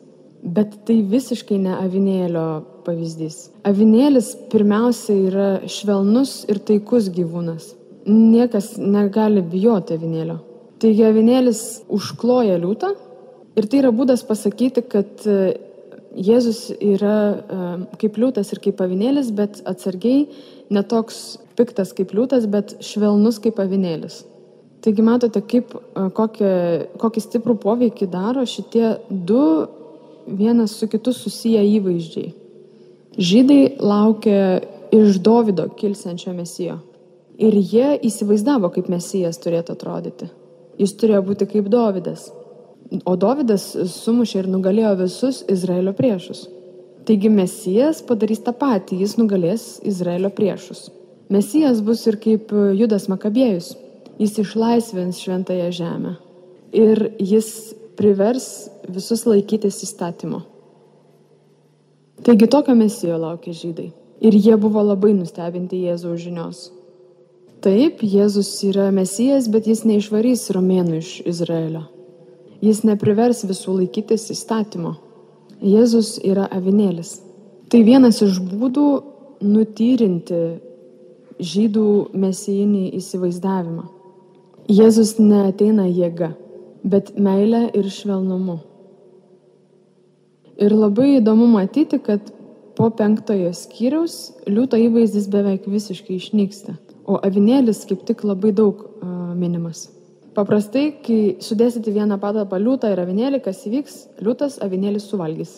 Bet 0.47 0.79
tai 0.88 1.01
visiškai 1.12 1.57
ne 1.59 1.75
avinėlio 1.75 2.47
pavyzdys. 2.88 3.50
Avinėlis 3.67 4.31
pirmiausia 4.51 5.15
yra 5.27 5.47
švelnus 5.67 6.45
ir 6.47 6.62
taikus 6.63 7.12
gyvūnas. 7.12 7.74
Niekas 8.07 8.77
negali 8.79 9.43
bijoti 9.43 9.97
avinėlio. 9.97 10.38
Taigi 10.77 11.05
avinėlis 11.07 11.62
užkloja 11.89 12.60
liūtą 12.62 12.91
ir 13.57 13.65
tai 13.65 13.81
yra 13.81 13.93
būdas 13.96 14.22
pasakyti, 14.27 14.84
kad 14.86 15.25
e, 15.25 15.57
Jėzus 16.17 16.72
yra 16.81 17.17
e, 17.34 17.65
kaip 18.01 18.17
liūtas 18.22 18.53
ir 18.53 18.62
kaip 18.62 18.81
avinėlis, 18.86 19.31
bet 19.34 19.62
atsargiai 19.69 20.27
netoks 20.74 21.38
piktas 21.57 21.93
kaip 21.98 22.13
liūtas, 22.13 22.46
bet 22.50 22.75
švelnus 22.86 23.41
kaip 23.41 23.62
avinėlis. 23.62 24.22
Taigi 24.86 25.05
matote, 25.05 25.41
kaip, 25.50 25.74
e, 25.74 26.07
kokį, 26.19 26.53
kokį 27.01 27.25
stiprų 27.25 27.57
poveikį 27.65 28.10
daro 28.13 28.46
šitie 28.46 28.96
du 29.10 29.43
vienas 30.27 30.77
su 30.77 30.89
kitu 30.91 31.13
susiję 31.15 31.63
įvaizdžiai. 31.77 32.34
Žydai 33.17 33.62
laukia 33.81 34.41
iš 34.93 35.17
Davido 35.25 35.72
kilsiančio 35.74 36.38
mesijo. 36.38 36.77
Ir 37.38 37.53
jie 37.57 37.96
įsivaizdavo, 38.05 38.69
kaip 38.74 38.89
mesijas 38.93 39.41
turėtų 39.41 39.74
atrodyti. 39.74 40.29
Jis 40.77 40.93
turėjo 41.00 41.24
būti 41.25 41.48
kaip 41.50 41.69
Davidas. 41.74 42.27
O 43.05 43.15
Davidas 43.19 43.72
sumušė 43.91 44.43
ir 44.43 44.51
nugalėjo 44.51 44.93
visus 45.01 45.41
Izraelio 45.51 45.93
priešus. 45.98 46.46
Taigi 47.07 47.31
mesijas 47.31 48.01
padarys 48.03 48.43
tą 48.43 48.53
patį, 48.55 49.01
jis 49.01 49.15
nugalės 49.19 49.65
Izraelio 49.88 50.29
priešus. 50.36 50.89
Mesijas 51.31 51.81
bus 51.84 52.05
ir 52.07 52.19
kaip 52.24 52.51
Judas 52.75 53.07
Makabėjus. 53.12 53.74
Jis 54.17 54.38
išlaisvins 54.41 55.19
šventąją 55.22 55.72
žemę. 55.75 56.13
Ir 56.74 57.12
jis 57.19 57.50
privers 58.00 58.67
visus 58.89 59.25
laikytis 59.27 59.81
įstatymo. 59.86 60.41
Taigi 62.25 62.48
tokio 62.50 62.75
mesijo 62.75 63.17
laukia 63.22 63.53
žydai. 63.53 63.91
Ir 64.19 64.34
jie 64.34 64.55
buvo 64.57 64.81
labai 64.81 65.13
nustebinti 65.13 65.84
Jėzaus 65.86 66.24
žinios. 66.24 66.63
Taip, 67.66 68.04
Jėzus 68.06 68.52
yra 68.68 68.90
mesijas, 68.94 69.48
bet 69.50 69.68
jis 69.68 69.84
neišvarys 69.88 70.48
romėnų 70.54 71.02
iš 71.02 71.12
Izraelio. 71.26 71.88
Jis 72.62 72.84
neprivers 72.86 73.44
visų 73.50 73.80
laikytis 73.82 74.30
įstatymo. 74.34 74.96
Jėzus 75.62 76.18
yra 76.22 76.46
avinėlis. 76.54 77.18
Tai 77.70 77.82
vienas 77.84 78.22
iš 78.26 78.40
būdų 78.42 78.88
nutyrinti 79.46 80.42
žydų 81.38 81.88
mesijinį 82.18 82.84
įsivaizdavimą. 82.98 83.88
Jėzus 84.68 85.18
neateina 85.22 85.88
jėga 85.90 86.34
bet 86.84 87.18
meilę 87.20 87.68
ir 87.74 87.90
švelnumu. 87.92 88.60
Ir 90.58 90.74
labai 90.74 91.18
įdomu 91.20 91.48
matyti, 91.52 92.00
kad 92.02 92.32
po 92.78 92.90
penktojo 92.94 93.52
skyriaus 93.54 94.16
liūto 94.50 94.80
įvaizdis 94.82 95.28
beveik 95.34 95.68
visiškai 95.70 96.18
išnyksta, 96.18 96.78
o 97.08 97.20
avinėlis 97.24 97.86
kaip 97.90 98.04
tik 98.08 98.26
labai 98.28 98.52
daug 98.56 98.84
minimas. 99.38 99.88
Paprastai, 100.38 100.92
kai 101.02 101.38
sudėsite 101.42 101.90
vieną 101.96 102.20
patalpą 102.22 102.60
liūtą 102.62 102.92
ir 102.94 103.00
avinėlį, 103.02 103.40
kas 103.46 103.64
įvyks, 103.66 103.96
liūtas 104.22 104.60
avinėlis 104.62 105.08
suvalgys. 105.10 105.56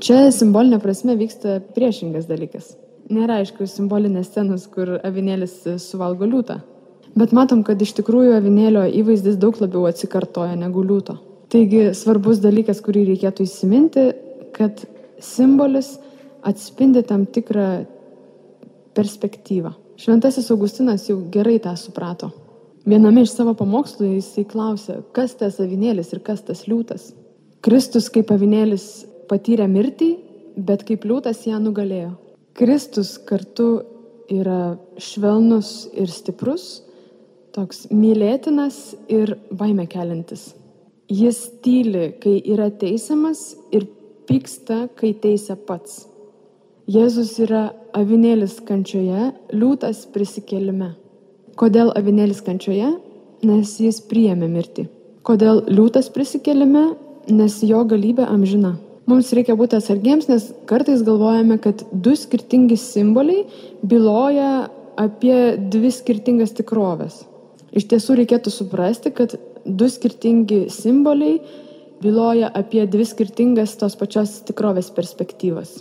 Čia 0.00 0.30
simbolinė 0.32 0.78
prasme 0.80 1.16
vyksta 1.18 1.58
priešingas 1.76 2.24
dalykas. 2.30 2.72
Nėra 3.12 3.42
aišku 3.42 3.66
simbolinės 3.68 4.30
scenos, 4.30 4.64
kur 4.72 4.96
avinėlis 5.04 5.58
suvalgo 5.84 6.24
liūtą. 6.30 6.56
Bet 7.14 7.36
matom, 7.36 7.60
kad 7.66 7.78
iš 7.84 7.92
tikrųjų 8.00 8.32
avinėlio 8.38 8.88
įvaizdis 9.02 9.36
daug 9.38 9.60
labiau 9.60 9.84
atsikartoja 9.90 10.56
negu 10.58 10.82
liūto. 10.82 11.18
Taigi 11.52 11.92
svarbus 11.94 12.40
dalykas, 12.42 12.80
kurį 12.82 13.04
reikėtų 13.12 13.44
įsiminti, 13.44 14.08
kad 14.56 14.82
simbolis 15.22 15.98
atspindi 16.42 17.04
tam 17.06 17.28
tikrą 17.30 17.84
perspektyvą. 18.96 19.76
Šventasis 20.00 20.50
Augustinas 20.50 21.06
jau 21.08 21.20
gerai 21.30 21.60
tą 21.62 21.76
suprato. 21.78 22.32
Viename 22.84 23.22
iš 23.24 23.32
savo 23.32 23.54
pamokslų 23.56 24.10
jisai 24.16 24.44
klausė, 24.48 24.98
kas 25.16 25.36
tas 25.40 25.60
avinėlis 25.62 26.10
ir 26.12 26.20
kas 26.24 26.42
tas 26.44 26.66
liūtas. 26.68 27.12
Kristus 27.64 28.10
kaip 28.12 28.32
avinėlis 28.34 29.06
patyrė 29.30 29.68
mirtį, 29.70 30.10
bet 30.56 30.84
kaip 30.88 31.06
liūtas 31.08 31.46
ją 31.48 31.60
nugalėjo. 31.62 32.10
Kristus 32.58 33.14
kartu 33.18 33.68
yra 34.30 34.76
švelnus 35.00 35.88
ir 35.96 36.10
stiprus, 36.12 36.82
toks 37.54 37.86
mylėtinas 37.94 38.96
ir 39.08 39.36
baime 39.54 39.86
keliantis. 39.90 40.50
Jis 41.08 41.38
tyli, 41.64 42.10
kai 42.20 42.38
yra 42.42 42.68
teisiamas 42.68 43.52
ir 43.72 43.86
pyksta, 44.28 44.88
kai 44.98 45.12
teisia 45.20 45.56
pats. 45.56 46.04
Jėzus 46.84 47.30
yra 47.40 47.70
avinėlis 47.96 48.58
kančioje, 48.68 49.30
liūtas 49.56 50.02
prisikėlime. 50.12 50.90
Kodėl 51.56 51.88
avinėlis 51.96 52.42
kančioje? 52.44 52.90
Nes 53.40 53.70
jis 53.80 54.02
priėmė 54.04 54.50
mirtį. 54.52 54.84
Kodėl 55.24 55.62
liūtas 55.64 56.10
prisikėlime? 56.12 56.82
Nes 57.32 57.56
jo 57.64 57.80
galybė 57.88 58.26
amžina. 58.28 58.74
Mums 59.08 59.32
reikia 59.32 59.56
būti 59.56 59.78
atsargiems, 59.78 60.28
nes 60.28 60.50
kartais 60.68 61.00
galvojame, 61.06 61.56
kad 61.64 61.86
du 61.88 62.12
skirtingi 62.20 62.76
simboliai 62.76 63.46
byloja 63.80 64.68
apie 65.00 65.56
dvi 65.56 65.88
skirtingas 65.88 66.52
tikrovės. 66.60 67.22
Iš 67.72 67.88
tiesų 67.94 68.18
reikėtų 68.20 68.52
suprasti, 68.52 69.08
kad 69.16 69.38
du 69.64 69.88
skirtingi 69.88 70.66
simboliai 70.68 71.40
byloja 72.04 72.52
apie 72.52 72.84
dvi 72.84 73.08
skirtingas 73.08 73.72
tos 73.80 73.96
pačios 73.96 74.42
tikrovės 74.44 74.92
perspektyvas. 74.92 75.78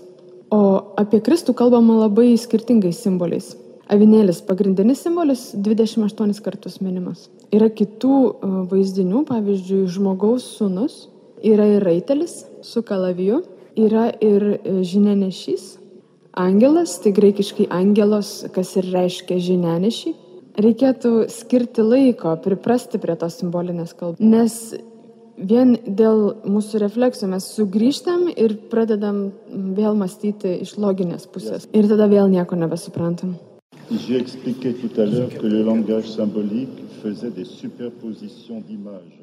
O 0.53 0.59
apie 0.99 1.21
Kristų 1.23 1.55
kalbama 1.57 2.03
labai 2.03 2.33
skirtingais 2.37 2.99
simboliais. 3.01 3.53
Avinėlis 3.91 4.41
pagrindinis 4.45 5.01
simbolis 5.03 5.47
28 5.57 6.41
kartus 6.45 6.79
minimas. 6.81 7.27
Yra 7.53 7.69
kitų 7.73 8.17
e, 8.17 8.51
vaizdinių, 8.71 9.23
pavyzdžiui, 9.29 9.87
žmogaus 9.91 10.45
sūnus, 10.57 11.07
yra 11.43 11.65
ir 11.75 11.83
raitelis 11.85 12.43
su 12.65 12.83
kalaviju, 12.85 13.41
yra 13.75 14.07
ir 14.23 14.45
e, 14.55 14.77
žinenešys, 14.87 15.73
angelas, 16.39 16.95
tai 17.03 17.13
graikiškai 17.17 17.67
angelos, 17.73 18.43
kas 18.55 18.75
ir 18.79 18.89
reiškia 18.93 19.41
žinenešį. 19.49 20.15
Reikėtų 20.63 21.13
skirti 21.33 21.81
laiko, 21.81 22.35
priprasti 22.45 23.01
prie 23.01 23.17
tos 23.19 23.39
simbolinės 23.41 23.95
kalbos, 23.97 24.21
nes 24.21 24.75
vien 25.37 25.75
dėl 25.85 26.35
mūsų 26.45 26.81
refleksijų 26.83 27.29
mes 27.33 27.47
sugrįžtam 27.55 28.27
ir 28.35 28.55
pradedam 28.71 29.31
vėl 29.49 29.97
mąstyti 29.97 30.59
iš 30.65 30.77
loginės 30.77 31.27
pusės. 31.27 31.67
Ir 31.73 31.89
tada 31.89 32.07
vėl 32.11 32.29
nieko 32.29 32.55
nebesuprantam. 32.55 33.35
J'ai 33.91 34.17
expliqué 34.17 34.73
tout 34.73 35.01
à 35.01 35.05
l'heure 35.05 35.29
que 35.29 35.45
le 35.45 35.61
langage 35.61 36.09
symbolique 36.09 36.69
faisait 37.01 37.29
des 37.29 37.45
superpositions 37.45 38.61
d'images. 38.67 39.19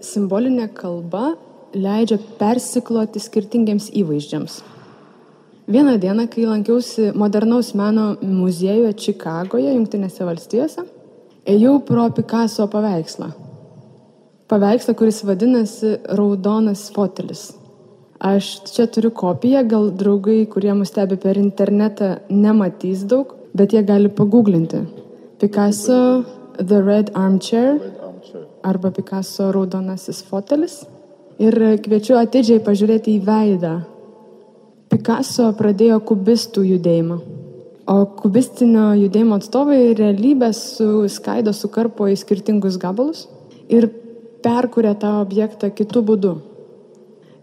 Simbolinė 0.00 0.68
kalba 0.74 1.34
leidžia 1.74 2.18
persikloti 2.38 3.20
skirtingiems 3.20 3.90
įvaizdžiams. 3.92 4.62
Vieną 5.68 5.96
dieną, 5.98 6.28
kai 6.30 6.46
lankiausi 6.46 7.10
modernaus 7.14 7.72
meno 7.74 8.14
muziejuje 8.22 8.92
Čikagoje, 8.94 9.74
Junktinėse 9.74 10.26
valstijose, 10.26 10.86
ėjau 11.46 11.80
pro 11.86 12.06
Picasso 12.14 12.68
paveikslą. 12.70 13.32
Paveikslą, 14.46 14.94
kuris 14.94 15.24
vadinasi 15.26 15.96
Raudonas 16.14 16.84
fotelis. 16.94 17.48
Aš 18.22 18.50
čia 18.70 18.84
turiu 18.86 19.10
kopiją, 19.10 19.64
gal 19.66 19.88
draugai, 19.90 20.44
kurie 20.46 20.70
mus 20.74 20.92
stebi 20.92 21.18
per 21.18 21.34
internetą, 21.40 22.12
nematys 22.30 23.02
daug, 23.10 23.34
bet 23.58 23.74
jie 23.74 23.82
gali 23.82 24.08
paguglinti. 24.08 24.84
Picasso 25.42 25.98
The 26.62 26.78
Red 26.78 27.10
Armchair 27.14 27.80
arba 28.62 28.90
Picasso 28.94 29.50
Raudonasis 29.50 30.22
fotelis. 30.22 30.84
Ir 31.42 31.58
kviečiu 31.82 32.14
atidžiai 32.22 32.62
pažiūrėti 32.62 33.18
į 33.18 33.26
veidą. 33.26 33.74
Picasso 34.94 35.50
pradėjo 35.58 35.98
kubistų 36.06 36.68
judėjimą. 36.70 37.18
O 37.90 38.00
kubistinio 38.22 38.92
judėjimo 38.94 39.42
atstovai 39.42 39.92
realybę 39.98 40.54
suskaido, 40.54 41.50
sukarpo 41.50 42.06
į 42.06 42.14
skirtingus 42.22 42.78
gabalus 42.78 43.26
ir 43.68 43.90
perkuria 44.46 44.94
tą 44.94 45.16
objektą 45.20 45.74
kitų 45.74 46.04
būdų. 46.10 46.36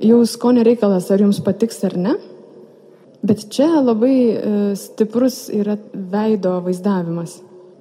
Jau 0.03 0.23
skonio 0.27 0.63
reikalas, 0.65 1.11
ar 1.11 1.21
jums 1.21 1.43
patiks 1.43 1.83
ar 1.87 1.99
ne, 1.99 2.15
Bet 3.23 3.45
čia 3.55 3.79
labai 3.79 4.15
e, 4.35 4.35
stiprus 4.75 5.47
yra 5.47 5.77
veido 5.93 6.57
vaizdavimas. 6.65 7.37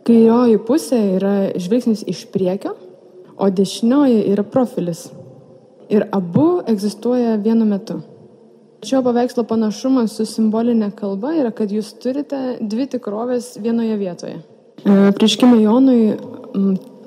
Kairioji 0.07 0.61
pusė 0.63 1.01
yra 1.17 1.33
žvilgsnis 1.59 2.05
iš 2.07 2.29
priekio, 2.31 2.77
o 3.35 3.49
dešinioji 3.51 4.21
yra 4.31 4.45
profilis. 4.47 5.09
Ir 5.91 6.07
abu 6.15 6.63
egzistuoja 6.71 7.35
vienu 7.43 7.67
metu. 7.67 7.99
Šio 8.87 9.03
paveikslo 9.03 9.43
panašumas 9.51 10.15
su 10.15 10.27
simbolinė 10.31 10.93
kalba 10.95 11.35
yra, 11.41 11.51
kad 11.51 11.75
jūs 11.75 11.91
turite 12.03 12.39
dvi 12.61 12.87
tikrovės 12.95 13.57
vienoje 13.63 13.99
vietoje. 13.99 14.39
E, 14.39 15.11
Prieškime 15.19 15.59
Jonui 15.59 16.15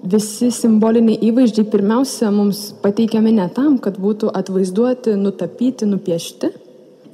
visi 0.06 0.52
simboliniai 0.54 1.18
įvaizdžiai 1.30 1.70
pirmiausia 1.72 2.30
mums 2.34 2.68
pateikiami 2.84 3.34
ne 3.40 3.50
tam, 3.56 3.80
kad 3.82 3.98
būtų 4.02 4.30
atvaizduoti, 4.42 5.18
nutapyti, 5.20 5.90
nupiešti, 5.90 6.52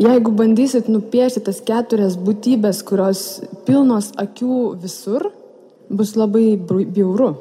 Jeigu 0.02 0.32
bandysit 0.34 0.88
nupiešti 0.90 1.44
tas 1.46 1.60
keturias 1.62 2.16
būtybės, 2.18 2.80
kurios 2.88 3.20
pilnos 3.68 4.08
akių 4.18 4.56
visur, 4.82 5.28
bus 5.94 6.16
labai 6.18 6.56
bjauru. 6.58 7.36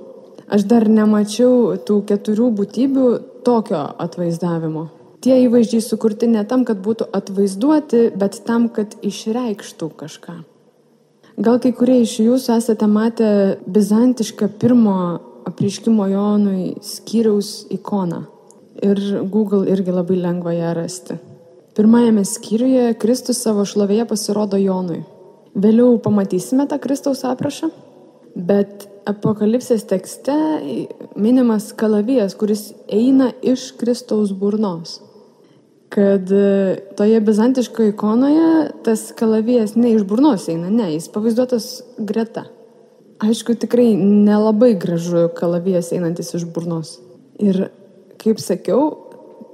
Aš 0.50 0.66
dar 0.68 0.84
nemačiau 0.90 1.78
tų 1.86 2.00
keturių 2.10 2.50
būtybių 2.58 3.06
tokio 3.46 3.80
atvaizdavimo. 4.04 4.88
Tie 5.24 5.38
įvaizdžiai 5.46 5.84
sukurti 5.84 6.28
ne 6.28 6.42
tam, 6.48 6.66
kad 6.68 6.82
būtų 6.84 7.08
atvaizduoti, 7.16 8.02
bet 8.20 8.42
tam, 8.44 8.68
kad 8.68 8.92
išreikštų 9.00 9.90
kažką. 10.02 10.36
Gal 11.40 11.60
kai 11.64 11.72
kurie 11.72 12.02
iš 12.04 12.18
jūsų 12.20 12.58
esate 12.58 12.88
matę 12.90 13.30
bizantišką 13.64 14.50
pirmo 14.60 14.98
apriškimo 15.50 16.06
Jonui 16.10 16.76
skyriaus 16.84 17.66
ikoną. 17.74 18.24
Ir 18.80 19.00
Google 19.28 19.66
irgi 19.68 19.92
labai 19.92 20.16
lengva 20.16 20.54
ją 20.56 20.74
rasti. 20.78 21.18
Pirmajame 21.76 22.24
skyriuje 22.26 22.94
Kristus 23.00 23.42
savo 23.44 23.66
šlovėje 23.68 24.06
pasirodo 24.08 24.58
Jonui. 24.60 25.02
Vėliau 25.54 25.98
pamatysime 26.02 26.66
tą 26.70 26.78
Kristaus 26.82 27.22
aprašą, 27.26 27.70
bet 28.34 28.86
apokalipsės 29.10 29.84
tekste 29.90 30.34
minimas 31.18 31.70
kalavijas, 31.78 32.36
kuris 32.38 32.70
eina 32.86 33.30
iš 33.42 33.70
Kristaus 33.80 34.34
burnos. 34.36 34.98
Kad 35.90 36.30
e, 36.30 36.78
toje 36.98 37.18
bizantiškoje 37.26 37.94
ikonoje 37.96 38.50
tas 38.86 39.08
kalavijas 39.18 39.74
ne 39.74 39.96
iš 39.96 40.04
burnos 40.06 40.46
eina, 40.52 40.70
ne, 40.70 40.92
jis 40.94 41.10
pavaizduotas 41.10 41.70
greta. 41.98 42.46
Aišku, 43.20 43.52
tikrai 43.60 43.92
nelabai 44.00 44.72
gražu 44.80 45.26
kalavijas 45.36 45.90
einantis 45.92 46.32
iš 46.38 46.46
burnos. 46.48 46.94
Ir 47.36 47.66
kaip 48.20 48.40
sakiau, 48.40 48.86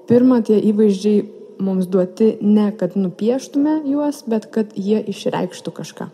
pirmą 0.06 0.38
tie 0.46 0.60
įvaizdžiai 0.70 1.24
mums 1.66 1.88
duoti 1.90 2.36
ne 2.42 2.68
kad 2.78 2.94
nupieštume 2.94 3.80
juos, 3.90 4.22
bet 4.30 4.46
kad 4.54 4.70
jie 4.78 5.00
išreikštų 5.10 5.74
kažką. 5.80 6.08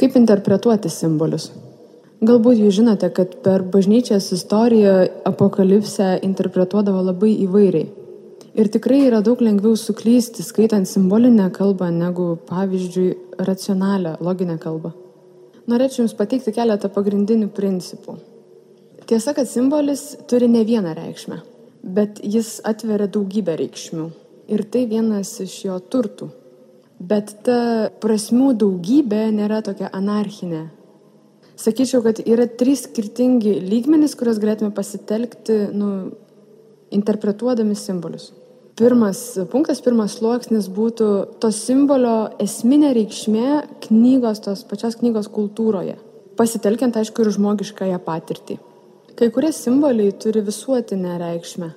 Kaip 0.00 0.20
interpretuoti 0.20 0.92
simbolius? 0.92 1.50
Galbūt 2.20 2.60
jūs 2.60 2.76
žinote, 2.76 3.08
kad 3.16 3.38
per 3.40 3.64
bažnyčios 3.64 4.28
istoriją 4.36 4.96
apokalipsę 5.32 6.18
interpretuodavo 6.26 7.00
labai 7.08 7.32
įvairiai. 7.46 7.88
Ir 8.60 8.68
tikrai 8.68 9.06
yra 9.06 9.22
daug 9.24 9.40
lengviau 9.40 9.78
suklysti 9.80 10.44
skaitant 10.44 10.88
simbolinę 10.88 11.48
kalbą 11.54 11.88
negu, 11.94 12.34
pavyzdžiui, 12.50 13.14
racionalią, 13.48 14.18
loginę 14.20 14.58
kalbą. 14.60 14.92
Norėčiau 15.70 16.04
Jums 16.04 16.16
pateikti 16.18 16.54
keletą 16.56 16.90
pagrindinių 16.90 17.50
principų. 17.54 18.16
Tiesa, 19.10 19.34
kad 19.36 19.48
simbolis 19.50 20.16
turi 20.30 20.48
ne 20.50 20.64
vieną 20.66 20.94
reikšmę, 20.96 21.40
bet 21.82 22.20
jis 22.22 22.58
atveria 22.66 23.08
daugybę 23.10 23.56
reikšmių 23.58 24.06
ir 24.50 24.64
tai 24.70 24.84
vienas 24.90 25.32
iš 25.44 25.56
jo 25.68 25.78
turtų. 25.92 26.30
Bet 27.00 27.32
ta 27.46 27.88
prasmių 28.02 28.52
daugybė 28.60 29.22
nėra 29.32 29.62
tokia 29.64 29.88
anarchinė. 29.96 30.66
Sakyčiau, 31.60 32.02
kad 32.04 32.20
yra 32.24 32.46
trys 32.60 32.86
skirtingi 32.86 33.54
lygmenys, 33.64 34.16
kuriuos 34.16 34.40
galėtume 34.40 34.72
pasitelkti, 34.76 35.56
nu, 35.76 35.90
interpretuodami 36.92 37.76
simbolius. 37.76 38.30
Pirmas 38.80 39.18
punktas, 39.52 39.82
pirmas 39.84 40.14
sluoksnis 40.16 40.70
būtų 40.72 41.06
to 41.42 41.50
simbolio 41.52 42.30
esminė 42.40 42.94
reikšmė 42.96 43.48
knygos, 43.84 44.40
tos 44.46 44.62
pačios 44.64 44.96
knygos 44.96 45.28
kultūroje. 45.28 45.98
Pasitelkiant, 46.40 46.96
aišku, 46.96 47.20
ir 47.20 47.34
žmogiškąją 47.36 47.98
patirtį. 48.06 48.56
Kai 49.20 49.28
kurie 49.34 49.50
simboliai 49.52 50.14
turi 50.16 50.40
visuotinę 50.46 51.18
reikšmę. 51.20 51.68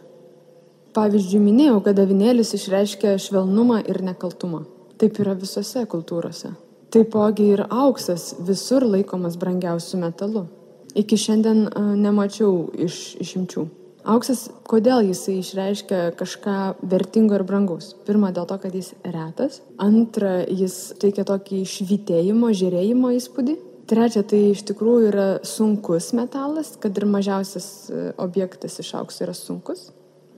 Pavyzdžiui, 0.95 1.43
minėjau, 1.43 1.83
kad 1.83 1.99
avinėlis 1.99 2.55
išreiškia 2.55 3.17
švelnumą 3.19 3.81
ir 3.83 3.99
nekaltumą. 4.07 4.63
Taip 4.95 5.19
yra 5.19 5.35
visose 5.35 5.83
kultūrose. 5.83 6.55
Taipogi 6.95 7.51
ir 7.57 7.67
auksas 7.67 8.31
visur 8.47 8.87
laikomas 8.87 9.35
brangiausiu 9.43 9.99
metalu. 10.07 10.47
Iki 10.95 11.19
šiandien 11.19 11.65
nemačiau 11.99 12.69
iš 12.87 13.17
išimčių. 13.19 13.67
Auksas, 14.03 14.49
kodėl 14.67 15.05
jisai 15.07 15.37
išreiškia 15.39 15.99
kažką 16.19 16.55
vertingo 16.91 17.37
ir 17.37 17.45
brangaus? 17.47 17.93
Pirma, 18.03 18.33
dėl 18.35 18.47
to, 18.49 18.57
kad 18.59 18.75
jis 18.75 18.91
retas. 19.05 19.61
Antra, 19.79 20.41
jis 20.43 20.91
teikia 20.99 21.23
tokį 21.27 21.61
švitėjimo, 21.71 22.51
žiūrėjimo 22.51 23.13
įspūdį. 23.15 23.55
Trečia, 23.87 24.25
tai 24.27 24.41
iš 24.51 24.65
tikrųjų 24.67 25.07
yra 25.07 25.27
sunkus 25.47 26.11
metalas, 26.15 26.73
kad 26.83 26.99
ir 26.99 27.07
mažiausias 27.07 27.67
e, 27.87 28.03
objektas 28.19 28.79
iš 28.83 28.93
aukso 28.99 29.23
yra 29.23 29.35
sunkus. 29.35 29.89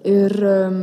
Ir 0.05 0.33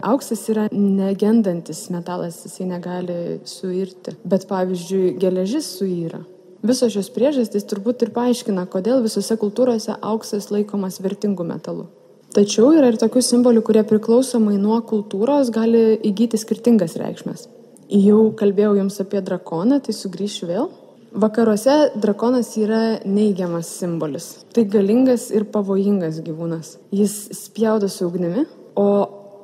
auksas 0.02 0.42
yra 0.50 0.66
negendantis 0.74 1.84
metalas, 1.94 2.40
jisai 2.42 2.66
negali 2.66 3.38
suirti. 3.46 4.16
Bet 4.26 4.48
pavyzdžiui, 4.50 5.14
geležis 5.22 5.68
suyra. 5.76 6.24
Visos 6.66 6.90
šios 6.94 7.10
priežastys 7.14 7.66
turbūt 7.70 8.02
ir 8.02 8.10
paaiškina, 8.14 8.66
kodėl 8.70 9.02
visose 9.06 9.38
kultūrose 9.38 9.94
auksas 10.02 10.50
laikomas 10.50 10.98
vertingu 11.02 11.46
metalu. 11.46 11.86
Tačiau 12.32 12.70
yra 12.72 12.88
ir 12.88 12.96
tokių 12.96 13.20
simbolių, 13.20 13.60
kurie 13.66 13.82
priklausomai 13.84 14.54
nuo 14.56 14.78
kultūros 14.88 15.50
gali 15.52 15.98
įgyti 16.00 16.38
skirtingas 16.40 16.94
reikšmės. 16.96 17.44
Jau 17.92 18.30
kalbėjau 18.38 18.78
jums 18.78 18.96
apie 19.04 19.20
drakoną, 19.20 19.82
tai 19.84 19.92
sugrįšiu 19.92 20.48
vėl. 20.48 20.70
Vakaruose 21.12 21.74
drakonas 22.00 22.54
yra 22.56 23.02
neigiamas 23.04 23.68
simbolis. 23.82 24.30
Tai 24.56 24.64
galingas 24.64 25.26
ir 25.28 25.44
pavojingas 25.52 26.22
gyvūnas. 26.24 26.78
Jis 26.96 27.18
spjaudo 27.36 27.92
su 27.92 28.08
ugnimi, 28.08 28.46
o 28.80 28.88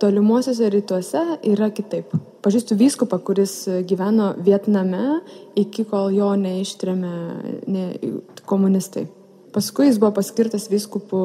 tolimuosiuose 0.01 0.73
rytuose 0.73 1.27
yra 1.51 1.69
kitaip. 1.77 2.17
Pažįstu 2.41 2.79
vyskupą, 2.81 3.21
kuris 3.21 3.67
gyveno 3.85 4.31
Vietname 4.41 5.21
iki 5.61 5.85
kol 5.91 6.09
jo 6.17 6.33
neištrėmė 6.41 7.15
ne, 7.69 7.87
komunistai. 8.49 9.05
Paskui 9.55 9.89
jis 9.89 9.99
buvo 10.01 10.13
paskirtas 10.19 10.69
viskupu 10.71 11.19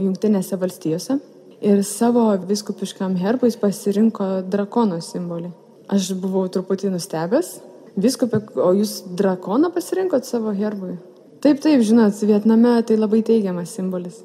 Junktinėse 0.00 0.58
valstijose 0.58 1.18
ir 1.60 1.82
savo 1.86 2.24
viskupiškam 2.48 3.14
herbui 3.20 3.50
jis 3.50 3.58
pasirinko 3.60 4.30
drakono 4.50 4.98
simbolį. 5.04 5.52
Aš 5.90 6.12
buvau 6.22 6.46
truputį 6.52 6.92
nustebęs. 6.94 7.58
Viskupė, 8.00 8.40
o 8.62 8.70
jūs 8.78 9.00
drakoną 9.18 9.72
pasirinkot 9.74 10.26
savo 10.26 10.54
herbui? 10.54 10.96
Taip, 11.42 11.58
taip, 11.62 11.82
žinot, 11.86 12.14
Vietname 12.26 12.76
tai 12.86 12.98
labai 12.98 13.22
teigiamas 13.26 13.72
simbolis. 13.74 14.20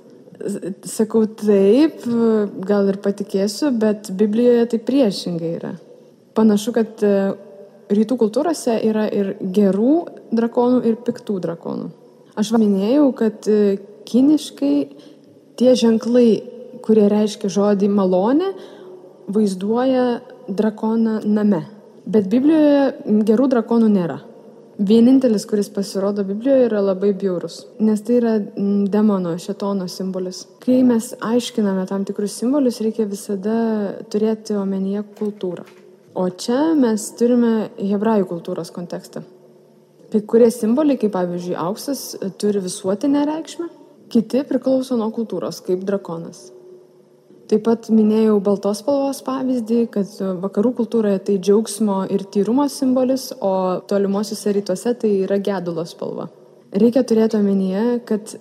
Sakau 0.85 1.23
taip, 1.39 2.03
gal 2.67 2.91
ir 2.91 2.99
patikėsiu, 3.01 3.71
bet 3.79 4.11
Biblijoje 4.19 4.67
tai 4.73 4.81
priešingai 4.89 5.51
yra. 5.55 5.73
Panašu, 6.35 6.73
kad 6.75 7.03
e, 7.07 7.13
rytų 7.95 8.17
kultūrose 8.19 8.75
yra 8.83 9.05
ir 9.07 9.37
gerų 9.39 9.93
drakonų, 10.35 10.81
ir 10.89 10.99
piktų 11.07 11.39
drakonų. 11.45 11.87
Aš 12.35 12.51
minėjau, 12.59 13.09
kad 13.15 13.47
e, 13.47 13.77
kiniškai 14.07 14.75
tie 15.59 15.75
ženklai, 15.79 16.29
kurie 16.83 17.07
reiškia 17.11 17.49
žodį 17.51 17.89
malonė, 17.89 18.51
vaizduoja 19.31 20.05
drakoną 20.47 21.21
name. 21.25 21.63
Bet 22.05 22.27
Biblijoje 22.29 23.21
gerų 23.25 23.47
drakonų 23.55 23.89
nėra. 23.93 24.19
Vienintelis, 24.75 25.45
kuris 25.47 25.69
pasirodo 25.71 26.25
Biblijoje, 26.27 26.65
yra 26.67 26.81
labai 26.83 27.13
bjaurus, 27.15 27.61
nes 27.79 28.01
tai 28.03 28.17
yra 28.19 28.33
demono, 28.91 29.37
šetono 29.39 29.87
simbolis. 29.87 30.41
Kai 30.65 30.81
mes 30.83 31.13
aiškiname 31.23 31.85
tam 31.87 32.03
tikrus 32.03 32.35
simbolius, 32.41 32.81
reikia 32.83 33.07
visada 33.07 33.55
turėti 34.11 34.59
omenyje 34.59 35.05
kultūrą. 35.15 35.63
O 36.19 36.27
čia 36.27 36.73
mes 36.75 37.07
turime 37.15 37.69
hebrajų 37.79 38.27
kultūros 38.33 38.75
kontekstą. 38.75 39.23
Kai 40.13 40.21
kurie 40.21 40.51
simboliai, 40.53 40.99
kaip 41.01 41.13
pavyzdžiui 41.15 41.55
auksas, 41.59 42.03
turi 42.41 42.61
visuotinę 42.63 43.25
reikšmę, 43.25 43.69
kiti 44.13 44.43
priklauso 44.47 44.97
nuo 44.99 45.09
kultūros, 45.15 45.63
kaip 45.65 45.83
drakonas. 45.87 46.51
Taip 47.45 47.61
pat 47.67 47.91
minėjau 47.93 48.39
baltos 48.41 48.79
spalvos 48.81 49.19
pavyzdį, 49.25 49.79
kad 49.93 50.09
vakarų 50.41 50.71
kultūroje 50.79 51.19
tai 51.27 51.35
džiaugsmo 51.37 51.99
ir 52.13 52.23
tyrumo 52.33 52.65
simbolis, 52.73 53.27
o 53.37 53.81
tolimuosiuose 53.89 54.53
rytuose 54.57 54.95
tai 55.01 55.11
yra 55.27 55.37
gedulo 55.37 55.85
spalva. 55.85 56.25
Reikia 56.73 57.05
turėti 57.05 57.37
omenyje, 57.37 57.83
kad 58.09 58.33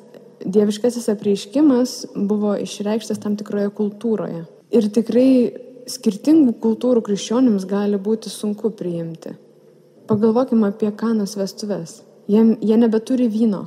dieviškasis 0.44 1.10
apreiškimas 1.12 1.94
buvo 2.16 2.54
išreikštas 2.64 3.20
tam 3.20 3.36
tikroje 3.40 3.68
kultūroje. 3.76 4.44
Ir 4.74 4.88
tikrai 4.96 5.28
skirtingų 5.90 6.56
kultūrų 6.64 7.04
krikščionims 7.04 7.68
gali 7.68 8.00
būti 8.00 8.32
sunku 8.32 8.72
priimti. 8.72 9.36
Pagalvokime 10.06 10.68
apie 10.68 10.90
kanos 10.92 11.36
vestuves. 11.36 12.02
Jie, 12.28 12.42
jie 12.60 12.76
nebeturi 12.76 13.28
vyno. 13.28 13.64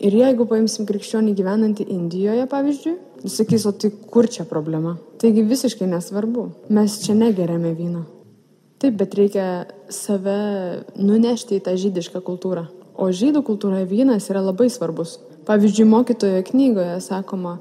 Ir 0.00 0.14
jeigu 0.16 0.46
paimsim 0.48 0.86
krikščionį 0.88 1.34
gyvenantį 1.36 1.84
Indijoje, 1.92 2.46
pavyzdžiui, 2.48 2.94
jis 3.24 3.34
sakys, 3.42 3.66
o 3.68 3.72
tai 3.76 3.90
kur 3.90 4.28
čia 4.30 4.46
problema? 4.48 4.94
Taigi 5.20 5.42
visiškai 5.44 5.88
nesvarbu. 5.90 6.46
Mes 6.72 6.94
čia 7.02 7.16
negeriame 7.18 7.74
vyno. 7.76 8.06
Taip, 8.80 8.96
bet 8.96 9.12
reikia 9.18 9.66
save 9.92 10.38
nunešti 10.96 11.58
į 11.58 11.64
tą 11.66 11.74
žydišką 11.76 12.22
kultūrą. 12.24 12.64
O 12.96 13.10
žydų 13.12 13.42
kultūroje 13.44 13.84
vynas 13.90 14.30
yra 14.32 14.40
labai 14.46 14.70
svarbus. 14.72 15.18
Pavyzdžiui, 15.48 15.90
mokytojo 15.90 16.40
knygoje 16.48 16.96
sakoma, 17.04 17.58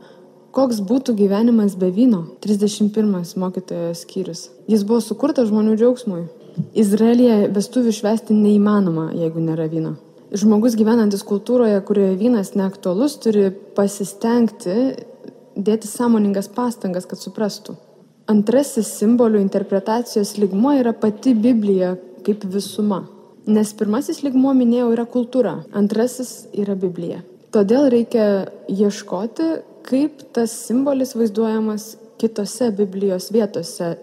koks 0.56 0.80
būtų 0.86 1.18
gyvenimas 1.20 1.76
be 1.80 1.90
vyno. 1.92 2.24
31 2.46 3.36
mokytojo 3.42 3.92
skyrius. 3.98 4.48
Jis 4.72 4.86
buvo 4.88 5.02
sukurtas 5.04 5.50
žmonių 5.52 5.76
džiaugsmui. 5.76 6.28
Izraelyje 6.78 7.50
vestuvių 7.56 7.94
švesti 7.96 8.36
neįmanoma, 8.36 9.10
jeigu 9.18 9.42
nėra 9.44 9.68
vyno. 9.72 9.96
Žmogus 10.30 10.76
gyvenantis 10.78 11.24
kultūroje, 11.26 11.80
kurioje 11.88 12.18
vynas 12.20 12.54
neaktualus, 12.58 13.16
turi 13.24 13.50
pasistengti 13.78 14.76
dėti 15.58 15.90
sąmoningas 15.90 16.52
pastangas, 16.54 17.08
kad 17.10 17.22
suprastų. 17.22 17.76
Antrasis 18.30 18.92
simbolių 19.00 19.42
interpretacijos 19.42 20.36
ligmuo 20.38 20.76
yra 20.78 20.94
pati 20.94 21.34
Biblija 21.34 21.96
kaip 22.26 22.46
visuma. 22.54 23.08
Nes 23.50 23.72
pirmasis 23.74 24.22
ligmuo, 24.22 24.54
minėjau, 24.54 24.92
yra 24.94 25.08
kultūra, 25.10 25.56
antrasis 25.74 26.44
yra 26.54 26.76
Biblija. 26.78 27.24
Todėl 27.50 27.88
reikia 27.90 28.26
ieškoti, 28.70 29.48
kaip 29.90 30.22
tas 30.38 30.54
simbolis 30.68 31.16
vaizduojamas 31.18 31.96
kitose 32.22 32.70
Biblijos 32.78 33.32
vietose, 33.34 33.96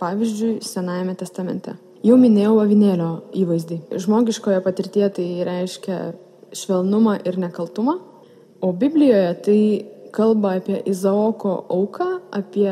pavyzdžiui, 0.00 0.58
Senajame 0.66 1.14
testamente. 1.18 1.76
Jau 2.06 2.14
minėjau 2.20 2.60
avinėlio 2.62 3.10
įvaizdį. 3.34 3.80
Žmogiškoje 3.98 4.60
patirtyje 4.62 5.08
tai 5.18 5.26
reiškia 5.48 5.98
švelnumą 6.54 7.18
ir 7.26 7.38
nekaltumą, 7.42 7.98
o 8.62 8.72
Biblijoje 8.72 9.32
tai 9.44 9.60
kalba 10.14 10.56
apie 10.58 10.78
Izaoko 10.86 11.54
auką, 11.74 12.08
apie 12.34 12.70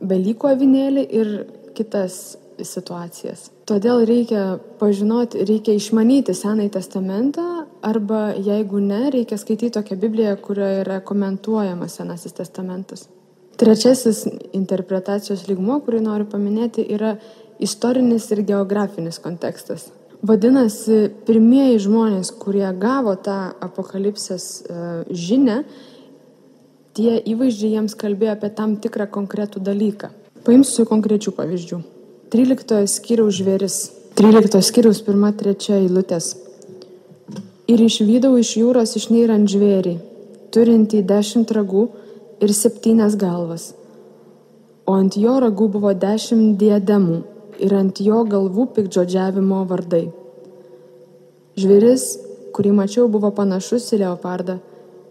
Belyko 0.00 0.50
avinėlį 0.50 1.06
ir 1.20 1.32
kitas 1.76 2.36
situacijas. 2.60 3.48
Todėl 3.70 4.02
reikia 4.08 4.58
pažinoti, 4.80 5.44
reikia 5.46 5.76
išmanyti 5.78 6.34
Senąjį 6.34 6.72
testamentą 6.74 7.46
arba 7.86 8.32
jeigu 8.34 8.80
ne, 8.82 9.04
reikia 9.14 9.38
skaityti 9.38 9.76
tokią 9.78 9.96
Bibliją, 10.00 10.34
kurioje 10.42 10.82
yra 10.82 10.98
komentuojamas 11.06 11.96
Senasis 12.00 12.34
testamentas. 12.36 13.06
Trečiasis 13.60 14.24
interpretacijos 14.56 15.44
lygmo, 15.48 15.78
kurį 15.84 16.00
noriu 16.06 16.26
paminėti, 16.32 16.86
yra 16.96 17.14
istorinis 17.60 18.30
ir 18.32 18.42
geografinis 18.48 19.20
kontekstas. 19.22 19.90
Vadinasi, 20.20 21.08
pirmieji 21.24 21.78
žmonės, 21.86 22.32
kurie 22.36 22.66
gavo 22.76 23.14
tą 23.16 23.54
apokalipsės 23.64 24.44
e, 24.60 24.80
žinę, 25.16 25.62
tie 26.96 27.14
įvaizdžiai 27.32 27.78
jiems 27.78 27.96
kalbėjo 27.96 28.34
apie 28.34 28.50
tam 28.56 28.76
tikrą 28.84 29.06
konkretų 29.14 29.62
dalyką. 29.64 30.10
Paimsiu 30.44 30.84
konkrečių 30.88 31.32
pavyzdžių. 31.38 31.80
13 32.32 32.84
skyriaus 32.88 33.40
žvėris. 33.40 33.78
13 34.20 34.60
skyriaus 34.68 35.00
1-3 35.06 35.72
eilutės. 35.78 36.34
Ir 37.70 37.80
išvydau 37.80 38.34
iš 38.36 38.56
jūros 38.60 38.92
išneirant 38.98 39.48
žvėrį, 39.48 39.96
turintį 40.52 41.04
dešimt 41.06 41.52
ragų 41.56 41.88
ir 42.44 42.52
septynias 42.56 43.16
galvas. 43.16 43.70
O 44.84 44.96
ant 45.00 45.16
jo 45.16 45.36
ragų 45.40 45.70
buvo 45.78 45.92
dešimt 45.94 46.58
diademų 46.60 47.20
ir 47.64 47.74
ant 47.76 48.00
jo 48.02 48.22
galvų 48.28 48.66
pikdžodžiavimo 48.76 49.62
vardai. 49.70 50.06
Žvėris, 51.60 52.04
kurį 52.56 52.72
mačiau, 52.78 53.08
buvo 53.12 53.30
panašus 53.36 53.90
į 53.94 54.02
leopardą. 54.04 54.58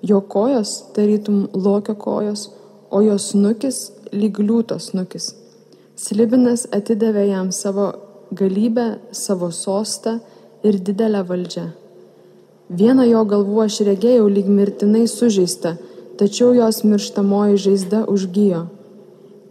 Jo 0.01 0.21
kojos 0.33 0.71
tarytum 0.95 1.49
lokio 1.53 1.95
kojos, 1.99 2.47
o 2.89 3.01
jos 3.05 3.33
nukis 3.35 3.89
lyg 4.15 4.39
liūtos 4.39 4.93
nukis. 4.95 5.33
Slibinas 5.99 6.65
atidavė 6.73 7.27
jam 7.27 7.51
savo 7.51 7.91
galybę, 8.31 8.87
savo 9.11 9.51
sostą 9.51 10.19
ir 10.63 10.79
didelę 10.79 11.25
valdžią. 11.27 11.67
Vieną 12.79 13.05
jo 13.09 13.23
galvų 13.27 13.63
aš 13.65 13.81
regėjau 13.89 14.27
lyg 14.31 14.47
mirtinai 14.47 15.05
sužeista, 15.11 15.75
tačiau 16.17 16.53
jos 16.55 16.83
mirštamoji 16.87 17.63
žaizda 17.67 18.05
užgyjo 18.13 18.67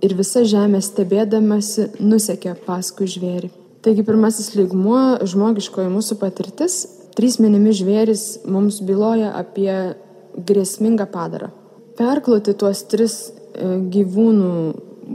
ir 0.03 0.15
visa 0.19 0.45
žemė 0.47 0.81
stebėdamasi 0.85 1.89
nusekė 2.01 2.55
paskui 2.67 3.09
žvėrį. 3.11 3.51
Taigi 3.83 4.05
pirmasis 4.07 4.55
lygmuo- 4.59 5.19
žmogiškoji 5.33 5.91
mūsų 5.95 6.19
patirtis. 6.19 6.87
Trys 7.15 7.39
minimi 7.39 7.71
žvėris 7.71 8.45
mums 8.47 8.81
byloja 8.81 9.33
apie 9.35 9.95
grėsmingą 10.37 11.07
padarą. 11.11 11.51
Perkloti 11.99 12.55
tuos 12.55 12.83
tris 12.83 13.31
e, 13.31 13.79
gyvūnų 13.91 14.53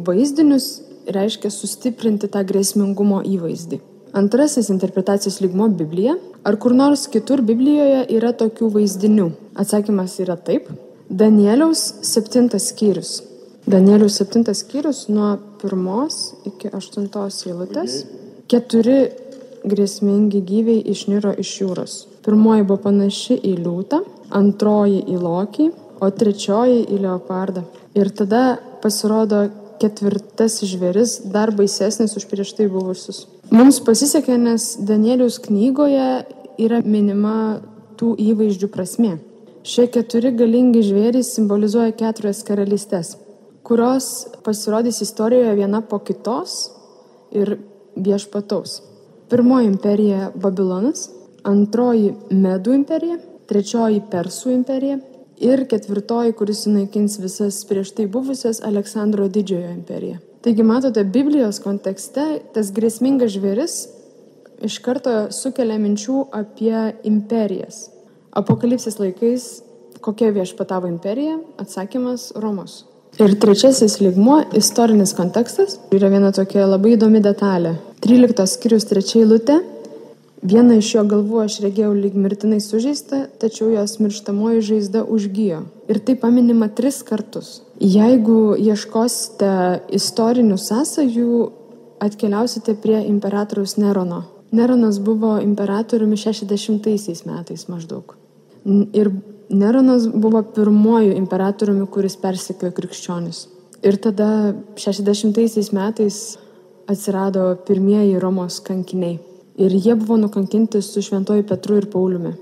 vaizdinius 0.08 0.82
reiškia 1.08 1.52
sustiprinti 1.52 2.28
tą 2.28 2.44
grėsmingumo 2.44 3.22
įvaizdį. 3.24 3.80
Antrasis 4.14 4.70
interpretacijos 4.70 5.40
lygmo- 5.42 5.70
Biblija. 5.82 6.18
Ar 6.44 6.58
kur 6.58 6.74
nors 6.74 7.08
kitur 7.08 7.42
Biblijoje 7.42 8.06
yra 8.10 8.34
tokių 8.34 8.72
vaizdinių? 8.72 9.32
Atsakymas 9.56 10.20
yra 10.20 10.36
taip. 10.36 10.68
Danieliaus 11.10 11.94
septintas 12.02 12.72
skyrius. 12.72 13.22
Danielių 13.64 14.10
7 14.12 14.44
skyrius 14.60 15.06
nuo 15.08 15.38
1 15.64 16.50
iki 16.50 16.68
8 16.68 17.06
eilutės. 17.48 18.04
Keturi 18.52 18.98
grėsmingi 19.64 20.42
gyviai 20.44 20.84
išniro 20.92 21.32
iš 21.40 21.54
jūros. 21.62 21.94
Pirmoji 22.26 22.66
buvo 22.68 22.82
panaši 22.90 23.38
į 23.40 23.54
liūtą, 23.64 24.02
antroji 24.36 25.00
į 25.08 25.18
lokį, 25.20 25.70
o 26.04 26.10
trečioji 26.12 26.84
į 26.92 27.00
leopardą. 27.06 27.64
Ir 27.96 28.12
tada 28.12 28.60
pasirodo 28.84 29.46
ketvirtas 29.80 30.60
žvėris, 30.68 31.22
dar 31.32 31.56
baisesnis 31.56 32.18
už 32.20 32.28
prieš 32.28 32.56
tai 32.58 32.68
buvusius. 32.72 33.26
Mums 33.52 33.80
pasisekė, 33.86 34.38
nes 34.40 34.74
Danieliaus 34.84 35.40
knygoje 35.44 36.08
yra 36.60 36.84
minima 36.84 37.62
tų 38.00 38.16
įvaizdžių 38.20 38.70
prasme. 38.74 39.18
Šie 39.64 39.88
keturi 39.88 40.34
galingi 40.36 40.82
žvėrys 40.84 41.30
simbolizuoja 41.38 41.94
keturias 41.96 42.42
karalystės, 42.44 43.14
kurios 43.64 44.28
pasirodys 44.44 45.02
istorijoje 45.02 45.56
viena 45.56 45.82
po 45.82 46.00
kitos 46.00 46.72
ir 47.32 47.58
viešpataus. 47.96 48.82
Pirmoji 49.30 49.68
imperija 49.72 50.32
Babilonas, 50.36 51.08
antroji 51.44 52.14
Medų 52.32 52.76
imperija, 52.80 53.18
trečioji 53.50 54.04
Persų 54.12 54.54
imperija 54.58 55.00
ir 55.42 55.66
ketvirtoji, 55.70 56.36
kuris 56.38 56.66
sunaikins 56.68 57.18
visas 57.20 57.64
prieš 57.70 57.96
tai 57.98 58.06
buvusias 58.08 58.62
Aleksandro 58.64 59.28
didžiojo 59.28 59.72
imperiją. 59.74 60.20
Taigi 60.44 60.64
matote, 60.68 61.04
Biblijos 61.04 61.62
kontekste 61.64 62.28
tas 62.54 62.72
grėsmingas 62.76 63.34
žvėris 63.38 63.80
iš 64.64 64.80
karto 64.84 65.16
sukelia 65.32 65.80
minčių 65.80 66.28
apie 66.36 66.78
imperijas 67.08 67.88
Apokalipsės 68.34 68.96
laikais 68.98 69.44
kokia 70.02 70.32
viešpatavo 70.34 70.90
imperija? 70.90 71.38
Atsakymas- 71.62 72.32
Romos. 72.44 72.93
Ir 73.22 73.36
trečiasis 73.38 74.00
lygmuo- 74.02 74.40
istorinis 74.62 75.14
kontekstas. 75.14 75.78
Yra 75.94 76.10
viena 76.10 76.32
tokia 76.34 76.66
labai 76.66 76.96
įdomi 76.98 77.22
detalė. 77.22 77.76
13 78.02 78.48
skyrius 78.50 78.88
trečia 78.90 79.22
eilutė. 79.22 79.60
Vieną 80.44 80.78
iš 80.82 80.96
jo 80.96 81.04
galvų 81.08 81.44
aš 81.44 81.60
regėjau 81.64 81.94
lyg 81.96 82.16
mirtinai 82.16 82.58
sužeista, 82.60 83.28
tačiau 83.40 83.70
jos 83.72 84.00
mirštamoji 84.02 84.62
žaizda 84.70 85.06
užgyjo. 85.06 85.62
Ir 85.88 86.00
tai 86.00 86.16
paminima 86.16 86.68
tris 86.76 87.04
kartus. 87.04 87.62
Jeigu 87.80 88.58
ieškosite 88.58 89.54
istorinių 89.94 90.58
sąsajų, 90.58 91.52
atkeliausite 92.02 92.76
prie 92.76 93.06
imperatoriaus 93.08 93.78
Nerono. 93.78 94.24
Neronas 94.52 95.00
buvo 95.00 95.38
imperatoriumi 95.40 96.18
60 96.18 97.26
metais 97.26 97.70
maždaug. 97.70 98.18
Ir 98.66 99.12
Neronas 99.54 100.08
buvo 100.08 100.42
pirmoju 100.56 101.18
imperatoriumi, 101.18 101.86
kuris 101.92 102.16
persikėjo 102.18 102.72
krikščionis. 102.78 103.44
Ir 103.84 104.00
tada 104.02 104.54
60 104.80 105.74
metais 105.76 106.22
atsirado 106.88 107.50
pirmieji 107.68 108.20
Romos 108.20 108.62
kankiniai. 108.64 109.20
Ir 109.60 109.76
jie 109.76 109.96
buvo 110.00 110.18
nukankinti 110.18 110.82
su 110.82 111.04
šventoju 111.04 111.46
Petru 111.46 111.78
ir 111.78 111.90
Pauliumi. 111.92 112.34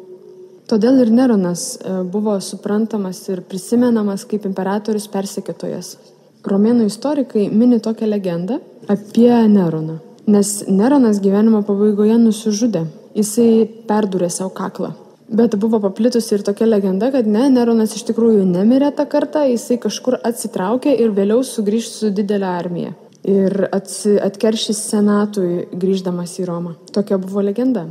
Todėl 0.72 1.02
ir 1.04 1.12
Neronas 1.12 1.66
e, 1.76 1.98
buvo 2.08 2.38
suprantamas 2.40 3.20
ir 3.28 3.42
prisimenamas 3.44 4.24
kaip 4.30 4.46
imperatorius 4.48 5.10
persekiotojas. 5.12 5.98
Romėnų 6.48 6.88
istorikai 6.88 7.50
mini 7.52 7.82
tokią 7.84 8.08
legendą 8.08 8.62
apie 8.88 9.34
Neroną. 9.52 10.00
Nes 10.32 10.62
Neronas 10.70 11.20
gyvenimo 11.20 11.66
pabaigoje 11.68 12.16
nusižudė. 12.22 12.86
Jisai 13.18 13.66
perdūrė 13.90 14.30
savo 14.32 14.54
kaklą. 14.56 14.94
Bet 15.32 15.56
buvo 15.56 15.80
paplitusi 15.80 16.34
ir 16.36 16.42
tokia 16.44 16.66
legenda, 16.68 17.08
kad 17.12 17.28
ne, 17.28 17.50
Neronas 17.54 17.96
iš 17.96 18.04
tikrųjų 18.10 18.44
nemirė 18.50 18.92
tą 18.98 19.06
kartą, 19.08 19.46
jisai 19.48 19.78
kažkur 19.80 20.18
atsitraukė 20.28 20.92
ir 21.00 21.14
vėliau 21.16 21.44
sugrįž 21.48 21.88
su 21.88 22.10
didelė 22.12 22.50
armija. 22.52 22.92
Ir 23.24 23.70
atkeršys 23.72 24.90
senatui 24.90 25.68
grįždamas 25.72 26.40
į 26.42 26.46
Romą. 26.50 26.76
Tokia 26.92 27.18
buvo 27.22 27.42
legenda. 27.48 27.86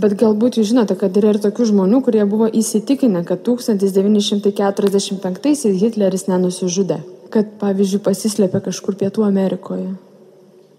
Bet 0.00 0.16
galbūt 0.20 0.56
jūs 0.60 0.68
žinote, 0.70 0.94
kad 1.00 1.16
yra 1.20 1.28
ir 1.34 1.38
tokių 1.44 1.64
žmonių, 1.72 1.98
kurie 2.06 2.24
buvo 2.28 2.46
įsitikinę, 2.48 3.20
kad 3.28 3.38
1945-aisiais 3.44 5.76
Hitleris 5.82 6.24
nenusižudė. 6.28 6.98
Kad, 7.32 7.46
pavyzdžiui, 7.60 8.00
pasislėpė 8.08 8.58
kažkur 8.70 8.92
Pietų 8.96 9.20
Amerikoje. 9.26 9.90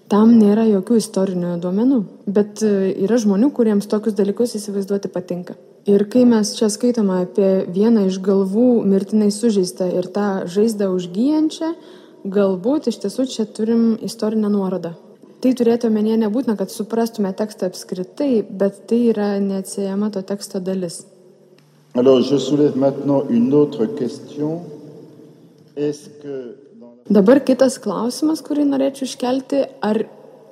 Tam 0.08 0.38
nėra 0.40 0.64
jokių 0.70 0.96
istorinių 1.02 1.58
duomenų. 1.62 2.04
Bet 2.26 2.62
e, 2.64 2.94
yra 3.06 3.18
žmonių, 3.20 3.52
kuriems 3.54 3.88
tokius 3.92 4.16
dalykus 4.16 4.56
įsivaizduoti 4.56 5.12
patinka. 5.12 5.54
Ir 5.88 6.04
kai 6.12 6.26
mes 6.28 6.50
čia 6.58 6.68
skaitome 6.68 7.22
apie 7.24 7.50
vieną 7.72 8.10
iš 8.10 8.18
galvų 8.24 8.84
mirtinai 8.92 9.30
sužeistą 9.32 9.88
ir 9.96 10.10
tą 10.12 10.44
žaizdą 10.52 10.90
užgyjančią, 10.92 11.70
galbūt 12.28 12.90
iš 12.92 12.98
tiesų 13.06 13.28
čia 13.32 13.46
turim 13.48 13.94
istorinę 14.04 14.52
nuorodą. 14.52 14.98
Tai 15.40 15.54
turėtų 15.56 15.88
omenyje 15.88 16.18
nebūtina, 16.26 16.58
kad 16.60 16.74
suprastume 16.74 17.32
tekstą 17.40 17.70
apskritai, 17.72 18.42
bet 18.44 18.82
tai 18.90 19.00
yra 19.14 19.30
neatsiejama 19.40 20.10
to 20.12 20.26
teksto 20.28 20.60
dalis. 20.60 21.06
Alors, 21.96 22.20
je 22.30 22.38
soulève 22.38 22.76
maintenant 22.76 23.24
une 23.30 23.54
autre 23.54 23.86
question. 23.86 24.62
Est-ce 25.76 26.10
que 26.22 26.56
Dabar 27.08 27.40
kitas 27.40 27.78
klausimas, 27.80 28.42
kurį 28.44 28.66
norėčiau 28.68 29.08
iškelti, 29.08 29.62
ar 29.80 30.02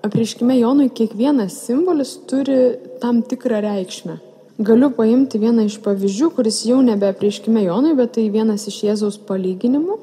apriškime 0.08 0.56
Jonui 0.56 0.88
kiekvienas 0.96 1.58
simbolis 1.66 2.14
turi 2.30 2.78
tam 3.02 3.20
tikrą 3.28 3.60
reikšmę. 3.66 4.16
Galiu 4.56 4.88
paimti 4.96 5.36
vieną 5.36 5.66
iš 5.68 5.82
pavyzdžių, 5.84 6.30
kuris 6.38 6.62
jau 6.64 6.78
nebe 6.80 7.10
prieškime 7.20 7.66
Jonui, 7.66 7.92
bet 7.98 8.14
tai 8.16 8.30
vienas 8.32 8.64
iš 8.72 8.78
Jėzaus 8.86 9.18
palyginimų. 9.28 9.98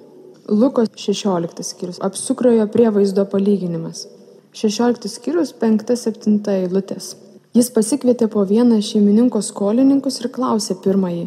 Luko 0.52 0.84
16 0.84 1.64
skyrius. 1.64 2.00
Apsukrojo 2.04 2.66
prievaizdo 2.68 3.24
palyginimas. 3.32 4.04
16 4.52 5.08
skyrius 5.08 5.54
5-7 5.56 6.36
eilutės. 6.52 7.14
Jis 7.56 7.72
pasikvietė 7.72 8.28
po 8.28 8.44
vieną 8.44 8.82
šeimininko 8.84 9.40
skolininkus 9.40 10.20
ir 10.20 10.28
klausė 10.28 10.76
pirmąjį, 10.84 11.26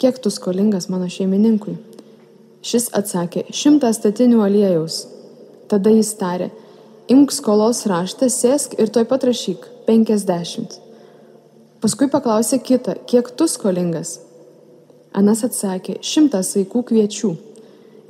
kiek 0.00 0.16
tu 0.16 0.32
skolingas 0.32 0.88
mano 0.88 1.12
šeimininkui. 1.12 1.76
Šis 2.64 2.88
atsakė, 2.96 3.50
šimtą 3.52 3.92
statinių 3.92 4.40
aliejaus. 4.48 5.02
Tada 5.68 5.92
jis 5.92 6.16
tarė, 6.16 6.48
imk 7.12 7.36
skolos 7.36 7.84
raštą, 7.84 8.32
sėsk 8.32 8.80
ir 8.80 8.88
toj 8.88 9.04
pat 9.12 9.28
rašyk- 9.28 9.68
50. 9.88 10.80
Paskui 11.80 12.10
paklausė 12.12 12.58
kitą, 12.60 12.92
kiek 13.08 13.30
tu 13.32 13.46
skolingas. 13.48 14.18
Anas 15.16 15.40
atsakė, 15.46 15.96
šimtas 16.04 16.52
vaikų 16.58 16.82
kviečių. 16.90 17.30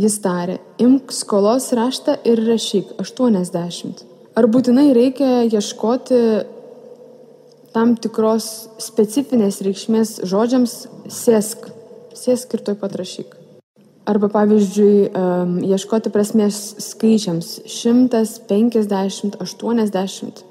Jis 0.02 0.16
tarė, 0.24 0.56
imk 0.82 1.12
skolos 1.14 1.68
raštą 1.76 2.16
ir 2.26 2.42
rašyk 2.48 2.96
80. 2.98 4.02
Ar 4.34 4.48
būtinai 4.50 4.88
reikia 4.96 5.44
ieškoti 5.46 6.20
tam 7.70 7.94
tikros 7.94 8.50
specifinės 8.82 9.60
reikšmės 9.62 10.16
žodžiams 10.26 10.76
sėsk, 11.06 11.70
sėsk 12.18 12.58
ir 12.58 12.66
toj 12.66 12.80
pat 12.80 12.98
rašyk. 12.98 13.38
Arba 14.10 14.32
pavyzdžiui, 14.32 15.12
ieškoti 15.70 16.10
prasmės 16.10 16.62
skaičiams 16.90 17.60
150, 17.70 19.38
80. 19.38 20.49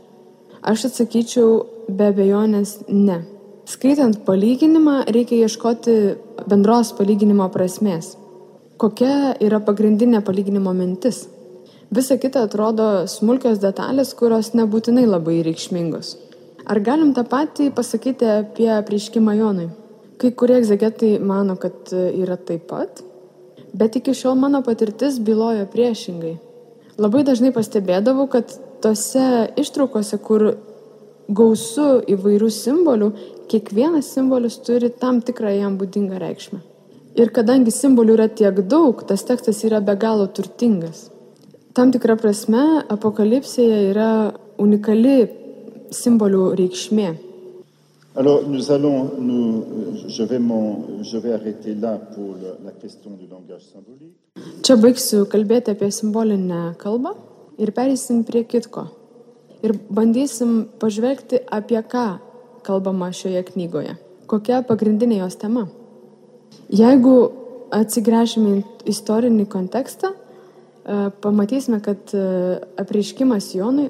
Aš 0.62 0.90
atsakyčiau 0.90 1.52
be 1.88 2.10
abejonės 2.12 2.80
ne. 2.92 3.22
Skaitant 3.70 4.18
palyginimą 4.26 5.06
reikia 5.14 5.46
ieškoti 5.46 5.94
bendros 6.50 6.92
palyginimo 6.98 7.48
prasmės. 7.54 8.16
Kokia 8.80 9.36
yra 9.44 9.60
pagrindinė 9.64 10.24
palyginimo 10.26 10.74
mintis? 10.76 11.28
Visa 11.96 12.20
kita 12.22 12.44
atrodo 12.46 13.08
smulkios 13.08 13.62
detalės, 13.64 14.14
kurios 14.14 14.52
nebūtinai 14.54 15.08
labai 15.08 15.40
reikšmingos. 15.48 16.16
Ar 16.70 16.80
galim 16.86 17.16
tą 17.18 17.24
patį 17.26 17.72
pasakyti 17.74 18.28
apie 18.30 18.72
prieškimą 18.86 19.36
Jonui? 19.40 19.70
Kai 20.20 20.34
kurie 20.36 20.60
egzegetai 20.60 21.16
mano, 21.24 21.56
kad 21.56 21.94
yra 21.96 22.36
taip 22.36 22.68
pat, 22.70 23.02
bet 23.74 23.96
iki 23.96 24.14
šiol 24.14 24.36
mano 24.38 24.62
patirtis 24.66 25.18
bylojo 25.24 25.66
priešingai. 25.72 26.36
Labai 27.00 27.24
dažnai 27.24 27.54
pastebėdavau, 27.56 28.28
kad 28.28 28.52
tose 28.82 29.50
ištraukose, 29.60 30.18
kur 30.24 30.46
gausu 31.30 32.00
įvairių 32.10 32.50
simbolių, 32.54 33.12
kiekvienas 33.50 34.10
simbolis 34.16 34.58
turi 34.66 34.90
tam 34.90 35.22
tikrą 35.26 35.54
jam 35.58 35.78
būdingą 35.80 36.20
reikšmę. 36.22 36.60
Ir 37.20 37.32
kadangi 37.36 37.74
simbolių 37.74 38.16
yra 38.18 38.28
tiek 38.42 38.62
daug, 38.70 39.02
tas 39.08 39.26
tekstas 39.28 39.64
yra 39.68 39.82
be 39.82 39.96
galo 40.00 40.28
turtingas. 40.28 41.10
Tam 41.74 41.92
tikra 41.94 42.16
prasme, 42.18 42.84
apokalipsėje 42.90 43.80
yra 43.92 44.12
unikali 44.62 45.18
simbolių 45.94 46.54
reikšmė. 46.60 47.10
Alors, 48.16 48.42
nous 48.50 48.72
allons, 48.72 49.12
nous, 49.20 49.64
je, 50.08 50.24
vais 50.24 50.42
je 51.04 51.18
vais 51.18 51.34
arrêter 51.34 51.76
là 51.76 51.98
pour 51.98 52.36
la 52.66 52.72
question 52.72 53.12
du 53.12 53.28
langage 53.28 53.62
symbolique. 53.72 54.18
Čia 54.64 54.76
baigsiu 54.80 55.26
kalbėti 55.30 55.72
apie 55.74 55.90
simbolinę 55.92 56.74
kalbą 56.80 57.14
ir 57.60 57.74
perėsim 57.76 58.24
prie 58.28 58.46
kitko. 58.48 58.88
Ir 59.66 59.76
bandysim 59.92 60.64
pažvelgti, 60.80 61.42
apie 61.52 61.82
ką 61.84 62.08
kalbama 62.64 63.12
šioje 63.16 63.44
knygoje. 63.52 63.98
Kokia 64.30 64.62
pagrindinė 64.68 65.20
jos 65.20 65.36
tema. 65.42 65.66
Jeigu 66.70 67.16
atsigręžime 67.76 68.60
į 68.60 68.64
istorinį 68.94 69.46
kontekstą, 69.52 70.14
e, 70.14 71.10
pamatysime, 71.24 71.82
kad 71.84 72.14
e, 72.14 72.24
apreiškimas 72.80 73.52
Jonui, 73.58 73.90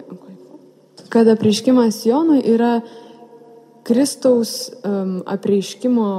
kad 1.13 1.29
apreiškimas 1.29 2.01
Jonui 2.08 2.41
yra 2.47 2.79
Kristaus 3.88 4.69
apreiškimo 4.86 6.10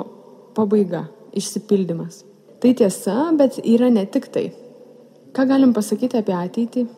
pabaiga, 0.56 1.04
išsipildymas. 1.36 2.24
Tai 2.60 2.72
tiesa, 2.76 3.28
bet 3.38 3.60
yra 3.62 3.90
ne 3.92 4.02
tik 4.10 4.26
tai. 4.32 4.48
Ką 5.36 5.46
galim 5.46 5.70
pasakyti 5.76 6.18
apie 6.18 6.34
ateitį? 6.34 6.88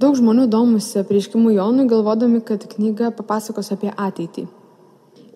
Daug 0.00 0.16
žmonių 0.16 0.46
domusi 0.48 1.00
apreiškimu 1.02 1.50
Jonui, 1.52 1.84
galvodami, 1.90 2.40
kad 2.40 2.62
knyga 2.70 3.10
papasakos 3.12 3.68
apie 3.74 3.90
ateitį. 3.92 4.46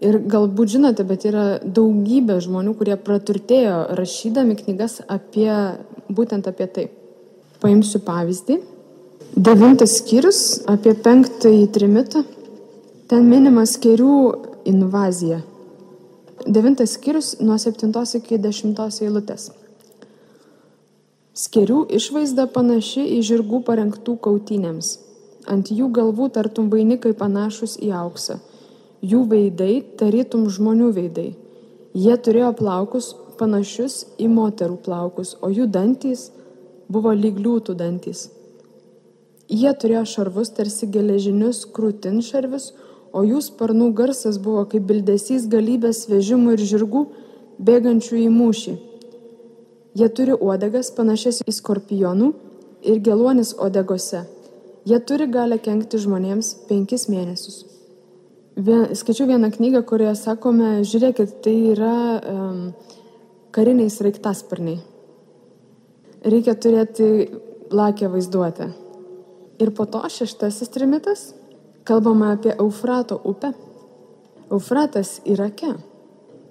Ir 0.05 0.19
galbūt 0.29 0.73
žinote, 0.75 1.05
bet 1.09 1.27
yra 1.29 1.45
daugybė 1.65 2.39
žmonių, 2.45 2.73
kurie 2.79 2.97
praturtėjo 3.01 3.97
rašydami 3.99 4.57
knygas 4.63 5.03
apie, 5.09 5.51
būtent 6.09 6.49
apie 6.49 6.69
tai. 6.77 6.87
Paimsiu 7.61 8.01
pavyzdį. 8.05 8.59
Devintas 9.35 9.99
skyrius 9.99 10.41
apie 10.71 10.95
penktąjį 11.07 11.67
trimitą. 11.75 12.25
Ten 13.11 13.29
minimas 13.29 13.77
kerių 13.83 14.17
invazija. 14.71 15.43
Devintas 16.45 16.97
skyrius 16.97 17.35
nuo 17.41 17.59
septintos 17.61 18.17
iki 18.21 18.41
dešimtos 18.41 19.03
eilutės. 19.05 19.51
Skerių 21.35 21.81
išvaizda 21.91 22.45
panaši 22.55 23.03
į 23.17 23.23
žirgų 23.27 23.59
parengtų 23.67 24.13
kautynėms. 24.23 24.91
Ant 25.51 25.73
jų 25.75 25.89
galvų 25.97 26.29
tartum 26.37 26.69
vainikai 26.71 27.11
panašus 27.19 27.75
į 27.83 27.91
auksą. 28.01 28.37
Jų 29.03 29.25
veidai 29.33 29.83
tarytum 29.99 30.45
žmonių 30.47 30.93
veidai. 30.95 31.33
Jie 32.05 32.15
turėjo 32.29 32.53
plaukus 32.61 33.11
panašius 33.41 33.99
į 34.23 34.31
moterų 34.31 34.79
plaukus, 34.87 35.35
o 35.43 35.51
jų 35.51 35.67
dantys 35.75 36.29
buvo 36.87 37.11
lyg 37.19 37.43
liūtų 37.43 37.75
dantys. 37.83 38.29
Jie 39.51 39.75
turėjo 39.75 40.07
šarvus 40.15 40.55
tarsi 40.55 40.87
geležinius 40.87 41.65
krūtinšarvius, 41.75 42.71
o 43.11 43.27
jų 43.27 43.43
sparnų 43.43 43.91
garsas 43.99 44.39
buvo 44.39 44.63
kaip 44.71 44.87
bildesys 44.87 45.51
galybės 45.51 46.07
vežimų 46.07 46.55
ir 46.55 46.67
žirgų 46.71 47.07
bėgančių 47.59 48.23
į 48.23 48.29
mūšį. 48.39 48.81
Jie 49.95 50.09
turi 50.11 50.35
uodegas 50.35 50.91
panašias 50.95 51.43
į 51.47 51.53
skorpionų 51.55 52.33
ir 52.83 52.99
geluonis 53.05 53.55
odegose. 53.63 54.25
Jie 54.85 54.99
turi 55.07 55.29
galę 55.31 55.61
kenkti 55.63 56.01
žmonėms 56.03 56.51
penkis 56.69 57.07
mėnesius. 57.09 57.63
Vien, 58.55 58.91
skaičiau 58.95 59.27
vieną 59.31 59.49
knygą, 59.55 59.81
kurioje 59.87 60.15
sakome, 60.19 60.83
žiūrėkit, 60.87 61.39
tai 61.43 61.55
yra 61.73 61.95
um, 62.19 62.59
kariniai 63.55 63.91
sraigtasparniai. 63.91 64.83
Reikia 66.25 66.55
turėti 66.55 67.09
lakę 67.75 68.11
vaizduotę. 68.13 68.69
Ir 69.63 69.73
po 69.75 69.87
to 69.87 70.03
šeštasis 70.11 70.71
trimitas, 70.75 71.25
kalbama 71.87 72.33
apie 72.35 72.55
Eufrato 72.55 73.21
upę. 73.25 73.53
Eufratas 74.51 75.21
Irake. 75.25 75.75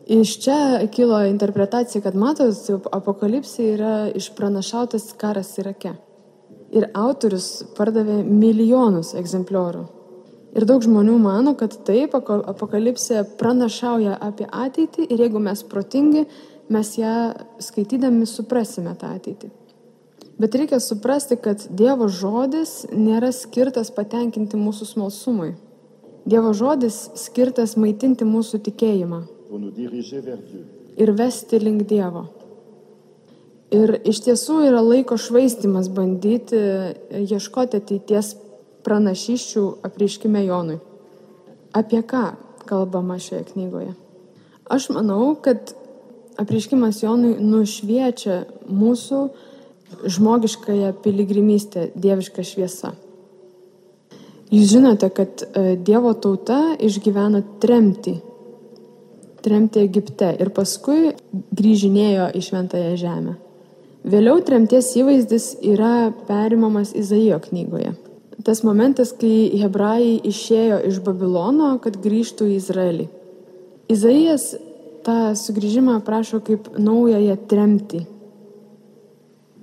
Iš 0.08 0.44
čia 0.44 0.88
kilo 0.92 1.22
interpretacija, 1.24 2.02
kad 2.04 2.16
matot, 2.16 2.58
apokalipsė 2.92 3.68
yra 3.72 3.94
išpranašautas 4.12 5.14
karas 5.18 5.54
Irake. 5.62 5.94
Ir 6.76 6.90
autorius 6.98 7.64
pardavė 7.78 8.18
milijonus 8.28 9.14
egzempliorių. 9.16 9.84
Ir 10.60 10.66
daug 10.68 10.84
žmonių 10.84 11.16
mano, 11.24 11.54
kad 11.56 11.78
taip, 11.88 12.18
apokalipsė 12.20 13.24
pranašauja 13.40 14.18
apie 14.22 14.46
ateitį 14.52 15.08
ir 15.08 15.24
jeigu 15.24 15.40
mes 15.40 15.64
protingi, 15.64 16.26
mes 16.70 16.92
ją 16.98 17.14
skaitydami 17.64 18.28
suprasime 18.28 18.96
tą 19.00 19.14
ateitį. 19.16 19.52
Bet 20.38 20.58
reikia 20.60 20.82
suprasti, 20.84 21.38
kad 21.40 21.64
Dievo 21.72 22.10
žodis 22.12 22.84
nėra 22.92 23.32
skirtas 23.32 23.94
patenkinti 23.94 24.60
mūsų 24.60 24.90
smalsumui. 24.90 25.54
Dievo 26.28 26.52
žodis 26.58 27.06
skirtas 27.22 27.78
maitinti 27.80 28.28
mūsų 28.28 28.60
tikėjimą 28.68 29.22
ir 30.98 31.12
vesti 31.18 31.60
link 31.60 31.86
Dievo. 31.90 32.26
Ir 33.74 33.96
iš 34.06 34.22
tiesų 34.28 34.60
yra 34.68 34.82
laiko 34.86 35.18
švaistimas 35.18 35.90
bandyti 35.94 36.60
ieškoti 37.24 37.80
ateities 37.82 38.36
pranašyščių 38.86 39.64
apriškime 39.88 40.44
Jonui. 40.46 40.78
Apie 41.74 42.04
ką 42.06 42.26
kalbama 42.70 43.18
šioje 43.18 43.48
knygoje? 43.54 43.96
Aš 44.70 44.92
manau, 44.94 45.34
kad 45.42 45.74
apriškimas 46.40 47.02
Jonui 47.02 47.34
nušviečia 47.42 48.44
mūsų 48.70 49.24
žmogiškąją 50.14 50.94
piligrimystę, 51.02 51.90
dievišką 51.96 52.46
šviesą. 52.46 52.94
Jūs 54.54 54.70
žinote, 54.70 55.10
kad 55.10 55.42
e, 55.42 55.74
Dievo 55.82 56.14
tauta 56.14 56.76
išgyveno 56.78 57.42
tremtį 57.62 58.20
tremti 59.44 59.84
Egipte 59.84 60.32
ir 60.40 60.52
paskui 60.56 61.14
grįžinėjo 61.56 62.30
į 62.38 62.44
Šventąją 62.48 62.94
Žemę. 63.00 63.36
Vėliau 64.04 64.42
tremties 64.44 64.90
įvaizdis 65.00 65.54
yra 65.64 66.12
perimamas 66.28 66.92
Izaijo 66.96 67.40
knygoje. 67.46 67.94
Tas 68.44 68.64
momentas, 68.68 69.14
kai 69.16 69.54
hebrajai 69.62 70.18
išėjo 70.28 70.82
iš 70.90 71.00
Babilono, 71.06 71.78
kad 71.84 72.00
grįžtų 72.04 72.50
į 72.52 72.58
Izraelį. 72.60 73.08
Izaijas 73.94 74.50
tą 75.08 75.32
sugrįžimą 75.40 76.00
aprašo 76.02 76.42
kaip 76.44 76.68
naująją 76.80 77.38
tremtį. 77.52 78.04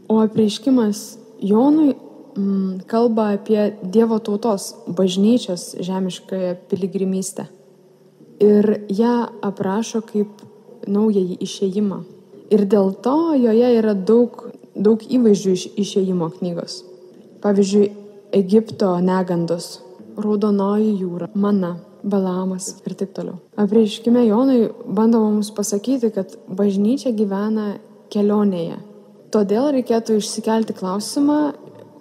O 0.08 0.20
apreiškimas 0.24 1.04
Jonui 1.44 1.92
mm, 1.92 2.82
kalba 2.88 3.34
apie 3.36 3.70
Dievo 3.82 4.18
tautos 4.24 4.72
bažnyčios 4.88 5.74
žemiškąją 5.84 6.56
piligrimystę 6.72 7.48
ir 8.40 8.70
ją 8.88 9.16
aprašo 9.46 10.02
kaip 10.06 10.42
naująjį 10.88 11.36
išėjimą. 11.44 12.00
Ir 12.50 12.64
dėl 12.66 12.94
to 13.04 13.34
joje 13.38 13.68
yra 13.78 13.94
daug, 13.94 14.40
daug 14.74 15.02
įvaizdžių 15.04 15.52
iš 15.54 15.66
išėjimo 15.84 16.30
knygos. 16.38 16.80
Pavyzdžiui, 17.44 17.92
Egipto 18.36 18.96
negandos, 19.02 19.78
Raudonoji 20.20 20.92
jūra, 21.00 21.30
Mana, 21.34 21.76
Balamas 22.02 22.74
ir 22.86 22.94
taip 22.98 23.12
toliau. 23.16 23.38
Apreiškime 23.60 24.24
Jonui 24.26 24.70
bandoma 24.86 25.30
mums 25.30 25.50
pasakyti, 25.54 26.10
kad 26.14 26.34
bažnyčia 26.48 27.12
gyvena 27.16 27.74
kelionėje. 28.12 28.78
Todėl 29.30 29.70
reikėtų 29.76 30.18
išsikelti 30.18 30.74
klausimą, 30.78 31.40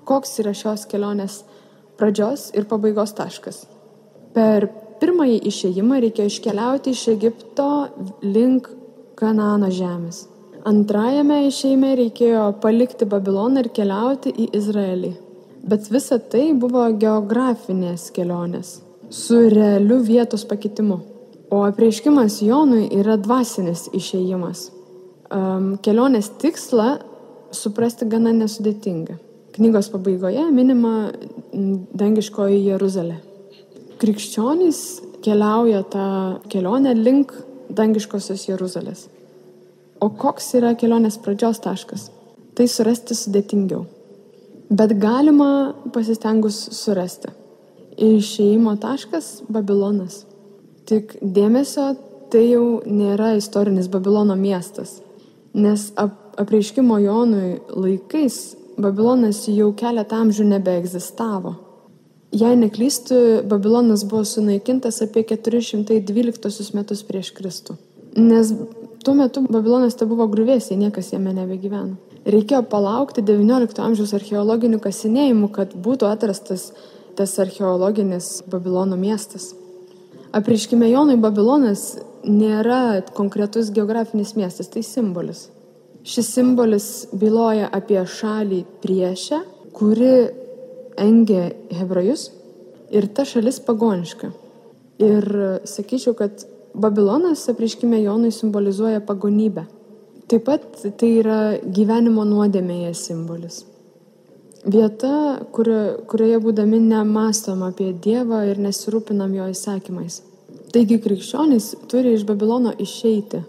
koks 0.10 0.39
yra 0.41 0.56
šios 0.58 0.88
kelionės 0.89 1.43
pradžios 1.99 2.49
ir 2.58 2.65
pabaigos 2.69 3.13
taškas. 3.17 3.65
Per 4.34 4.69
pirmąjį 4.99 5.39
išėjimą 5.49 6.01
reikėjo 6.05 6.31
iškeliauti 6.31 6.93
iš 6.95 7.05
Egipto 7.13 7.69
link 8.23 8.69
Kanano 9.19 9.69
žemės. 9.73 10.25
Antrajame 10.67 11.45
išėjime 11.47 11.93
reikėjo 11.99 12.43
palikti 12.63 13.07
Babiloną 13.09 13.63
ir 13.63 13.69
keliauti 13.75 14.31
į 14.31 14.49
Izraelį. 14.59 15.13
Bet 15.69 15.88
visa 15.91 16.19
tai 16.31 16.49
buvo 16.55 16.85
geografinės 16.99 18.09
kelionės 18.15 18.79
su 19.09 19.39
realiu 19.49 19.99
vietos 20.05 20.45
pakitimu. 20.47 20.99
O 21.49 21.63
apreiškimas 21.65 22.41
Jonui 22.45 22.85
yra 22.99 23.15
dvasinis 23.17 23.88
išėjimas. 23.97 24.67
Um, 25.29 25.71
kelionės 25.81 26.29
tikslą 26.41 26.99
suprasti 27.55 28.05
gana 28.09 28.35
nesudėtinga. 28.38 29.17
Knygos 29.55 29.89
pabaigoje 29.93 30.45
minima 30.53 31.09
dangiškoji 31.97 32.62
Jeruzalė 32.69 33.17
krikščionys 33.99 34.79
keliauja 35.23 35.83
tą 35.91 36.07
kelionę 36.51 36.95
link 36.97 37.33
dangiškosios 37.69 38.47
Jeruzalės. 38.47 39.07
O 39.99 40.09
koks 40.09 40.53
yra 40.59 40.73
kelionės 40.79 41.19
pradžios 41.19 41.59
taškas? 41.63 42.07
Tai 42.55 42.67
surasti 42.67 43.15
sudėtingiau. 43.15 43.83
Bet 44.69 44.95
galima 45.01 45.73
pasistengus 45.93 46.57
surasti. 46.77 47.33
Išėjimo 47.99 48.77
taškas- 48.79 49.41
Babilonas. 49.53 50.23
Tik 50.85 51.17
dėmesio 51.21 51.97
tai 52.31 52.45
jau 52.51 52.81
nėra 52.85 53.35
istorinis 53.38 53.88
Babilono 53.88 54.35
miestas. 54.35 55.01
Nes 55.53 55.91
ap 55.97 56.29
apreiškimo 56.39 56.99
Jonui 57.03 57.59
laikais 57.75 58.55
Babilonas 58.79 59.43
jau 59.51 59.73
keletą 59.75 60.21
amžių 60.23 60.45
nebeegzistavo. 60.53 61.55
Jei 62.32 62.56
neklystu, 62.56 63.15
Babilonas 63.50 64.04
buvo 64.06 64.21
sunaikintas 64.25 65.02
apie 65.02 65.23
412 65.25 66.75
metus 66.77 67.02
prieš 67.08 67.32
Kristų. 67.34 67.77
Nes 68.21 68.52
tuo 69.04 69.15
metu 69.17 69.42
Babilonas 69.50 69.98
te 69.98 70.06
buvo 70.06 70.27
grūvėsiai, 70.30 70.77
niekas 70.77 71.10
jame 71.13 71.34
nebegyveno. 71.34 71.98
Reikėjo 72.30 72.62
palaukti 72.69 73.23
XIX 73.25 73.82
amžiaus 73.82 74.13
archeologinių 74.13 74.77
kasinėjimų, 74.84 75.50
kad 75.56 75.73
būtų 75.73 76.10
atrastas 76.12 76.69
tas 77.17 77.34
archeologinis 77.42 78.44
Babilono 78.52 79.00
miestas. 79.00 79.56
Apriškime 80.36 80.92
Jonui, 80.92 81.17
Babilonas 81.17 81.96
nėra 82.21 83.02
konkretus 83.17 83.71
geografinis 83.73 84.36
miestas, 84.38 84.69
tai 84.69 84.84
simbolis. 84.86 85.48
Šis 86.06 86.30
simbolis 86.36 87.08
byloja 87.12 87.71
apie 87.73 88.04
šalį 88.06 88.62
priešę, 88.84 89.42
kuri 89.73 90.13
engė 91.00 91.50
hebrajus 91.79 92.29
ir 92.91 93.08
ta 93.13 93.25
šalis 93.25 93.60
pagoniška. 93.65 94.31
Ir 95.00 95.25
sakyčiau, 95.69 96.15
kad 96.17 96.43
Babilonas, 96.73 97.47
apriškime 97.50 98.02
Jonui, 98.04 98.31
simbolizuoja 98.31 99.02
pagonybę. 99.02 99.65
Taip 100.29 100.45
pat 100.45 100.65
tai 101.00 101.10
yra 101.23 101.39
gyvenimo 101.63 102.25
nuodėmėje 102.27 102.93
simbolis. 102.93 103.63
Vieta, 104.67 105.39
kurio, 105.56 106.04
kurioje 106.10 106.41
būdami 106.43 106.81
nemastom 106.83 107.63
apie 107.65 107.93
Dievą 107.93 108.43
ir 108.52 108.60
nesirūpinam 108.62 109.33
jo 109.37 109.47
įsakymais. 109.54 110.19
Taigi 110.69 111.00
krikščionys 111.02 111.71
turi 111.89 112.13
iš 112.13 112.27
Babilono 112.27 112.75
išeiti. 112.77 113.41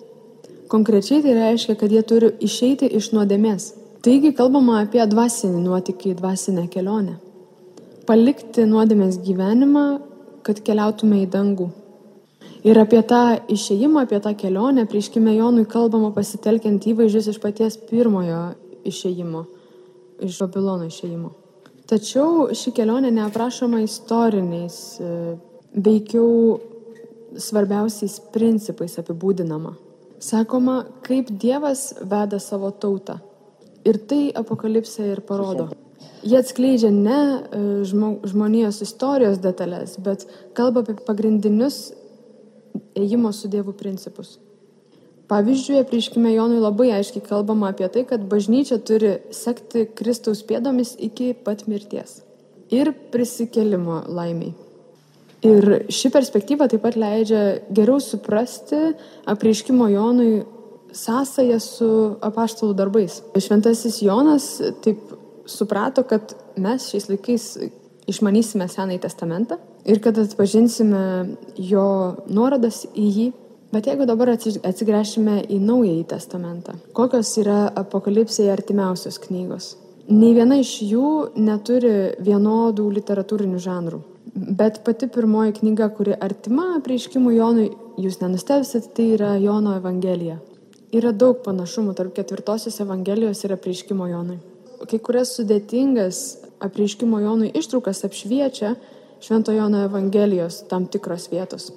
Konkrečiai 0.70 1.20
tai 1.24 1.34
reiškia, 1.36 1.74
kad 1.76 1.92
jie 1.92 2.01
turi 2.07 2.30
išeiti 2.46 2.88
iš 2.96 3.11
nuodėmės. 3.12 3.72
Taigi 4.07 4.30
kalbama 4.38 4.78
apie 4.84 5.03
dvasinį 5.05 5.64
nuotykį, 5.66 6.14
dvasinę 6.22 6.68
kelionę. 6.72 7.18
Palikti 8.11 8.64
nuodėmės 8.66 9.20
gyvenimą, 9.22 9.84
kad 10.42 10.58
keliautume 10.66 11.20
į 11.22 11.26
dangų. 11.30 11.68
Ir 12.66 12.78
apie 12.82 12.98
tą 13.06 13.38
išėjimą, 13.54 14.02
apie 14.02 14.18
tą 14.24 14.32
kelionę, 14.34 14.82
prieškime 14.90 15.36
Jonui 15.36 15.62
kalbama 15.70 16.08
pasitelkiant 16.16 16.88
įvaizdžius 16.90 17.28
iš 17.30 17.38
paties 17.38 17.76
pirmojo 17.86 18.40
išėjimo, 18.90 19.44
iš 20.26 20.40
Babilono 20.42 20.88
išėjimo. 20.90 21.30
Tačiau 21.86 22.48
ši 22.54 22.72
kelionė 22.74 23.12
neaprašoma 23.14 23.80
istoriniais, 23.84 24.80
e, 24.98 25.36
veikiau 25.74 26.58
svarbiausiais 27.38 28.18
principais 28.34 28.98
apibūdinama. 28.98 29.76
Sakoma, 30.18 30.82
kaip 31.06 31.30
Dievas 31.30 31.92
veda 32.02 32.42
savo 32.42 32.72
tautą. 32.74 33.20
Ir 33.86 34.02
tai 34.11 34.32
apokalipsė 34.34 35.12
ir 35.14 35.22
parodo. 35.30 35.70
Jie 36.20 36.36
atskleidžia 36.36 36.90
ne 36.92 37.18
e, 37.20 37.62
žmonijos 38.28 38.82
istorijos 38.84 39.40
detalės, 39.40 39.96
bet 40.01 40.26
kalba 40.57 40.84
apie 40.84 40.98
pagrindinius 41.07 41.90
ėjimo 42.98 43.32
su 43.32 43.48
Dievu 43.53 43.72
principus. 43.76 44.38
Pavyzdžiui, 45.30 45.84
prieškime 45.86 46.32
Jonui 46.34 46.59
labai 46.59 46.88
aiškiai 46.96 47.22
kalbama 47.22 47.70
apie 47.70 47.86
tai, 47.92 48.03
kad 48.09 48.24
bažnyčia 48.28 48.80
turi 48.82 49.14
sekti 49.30 49.86
Kristaus 49.96 50.42
pėdomis 50.42 50.96
iki 50.98 51.30
pat 51.46 51.68
mirties 51.70 52.18
ir 52.74 52.92
prisikelimo 53.12 54.03
laimiai. 54.11 54.55
Ir 55.46 55.86
ši 55.88 56.11
perspektyva 56.12 56.66
taip 56.68 56.82
pat 56.84 56.98
leidžia 57.01 57.62
geriau 57.72 58.01
suprasti 58.03 58.80
apreiškimo 59.30 59.86
Jonui 59.88 60.42
sąsąją 60.92 61.61
su 61.62 61.90
apaštalų 62.26 62.74
darbais. 62.76 63.20
Šventasis 63.38 64.03
Jonas 64.03 64.51
taip 64.84 65.09
suprato, 65.53 66.05
kad 66.09 66.34
mes 66.61 66.88
šiais 66.90 67.11
laikais 67.11 67.46
išmanysime 68.11 68.68
Senąjį 68.70 69.03
testamentą 69.05 69.61
ir 69.84 70.01
kad 70.03 70.18
atpažinsime 70.18 71.05
jo 71.70 71.86
nuorodas 72.28 72.84
į 72.94 73.07
jį. 73.18 73.28
Bet 73.70 73.86
jeigu 73.86 74.03
dabar 74.03 74.32
atsigręšime 74.34 75.44
į 75.46 75.61
Naująjį 75.62 76.07
testamentą, 76.11 76.74
kokios 76.90 77.30
yra 77.38 77.68
apokalipsėje 77.78 78.51
artimiausios 78.51 79.20
knygos? 79.22 79.76
Nei 80.11 80.32
viena 80.34 80.57
iš 80.59 80.72
jų 80.82 81.11
neturi 81.38 82.16
vienodų 82.18 82.88
literatūrinių 82.96 83.62
žanrų. 83.62 84.01
Bet 84.34 84.82
pati 84.82 85.07
pirmoji 85.07 85.55
knyga, 85.61 85.86
kuri 85.94 86.18
artima 86.18 86.80
prieiškimui 86.82 87.36
Jonui, 87.36 87.68
jūs 88.03 88.18
nenustebsit, 88.18 88.90
tai 88.96 89.12
yra 89.14 89.36
Jono 89.38 89.76
Evangelija. 89.78 90.40
Yra 90.90 91.14
daug 91.14 91.44
panašumų 91.46 91.94
tarp 91.94 92.16
ketvirtosios 92.18 92.82
Evangelijos 92.82 93.44
ir 93.46 93.55
prieiškimo 93.55 94.11
Jonui. 94.11 94.40
Kai 94.89 94.99
kurias 95.05 95.35
sudėtingas 95.37 96.22
apreiškimo 96.64 97.20
Jonui 97.20 97.51
ištraukas 97.57 98.05
apšviečia 98.09 98.74
Švento 99.20 99.53
Jono 99.53 99.85
Evangelijos 99.85 100.62
tam 100.68 100.87
tikros 100.87 101.28
vietos. 101.33 101.70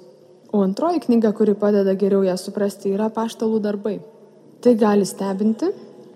O 0.52 0.62
antroji 0.62 1.02
knyga, 1.04 1.32
kuri 1.36 1.54
padeda 1.58 1.92
geriau 1.98 2.22
ją 2.24 2.36
suprasti, 2.40 2.94
yra 2.94 3.10
paštalų 3.12 3.58
darbai. 3.60 3.98
Tai 4.64 4.72
gali 4.80 5.04
stebinti, 5.04 5.68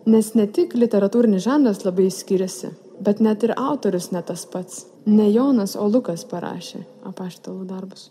nes 0.08 0.30
ne 0.38 0.46
tik 0.46 0.76
literatūrinis 0.78 1.44
žanras 1.44 1.82
labai 1.84 2.06
skiriasi, 2.14 2.70
bet 3.04 3.20
net 3.20 3.44
ir 3.44 3.52
autorius 3.58 4.12
ne 4.14 4.22
tas 4.24 4.46
pats. 4.48 4.86
Ne 5.04 5.28
Jonas, 5.32 5.74
o 5.76 5.88
Lukas 5.88 6.24
parašė 6.28 6.84
apaštalų 7.10 7.66
darbus. 7.68 8.08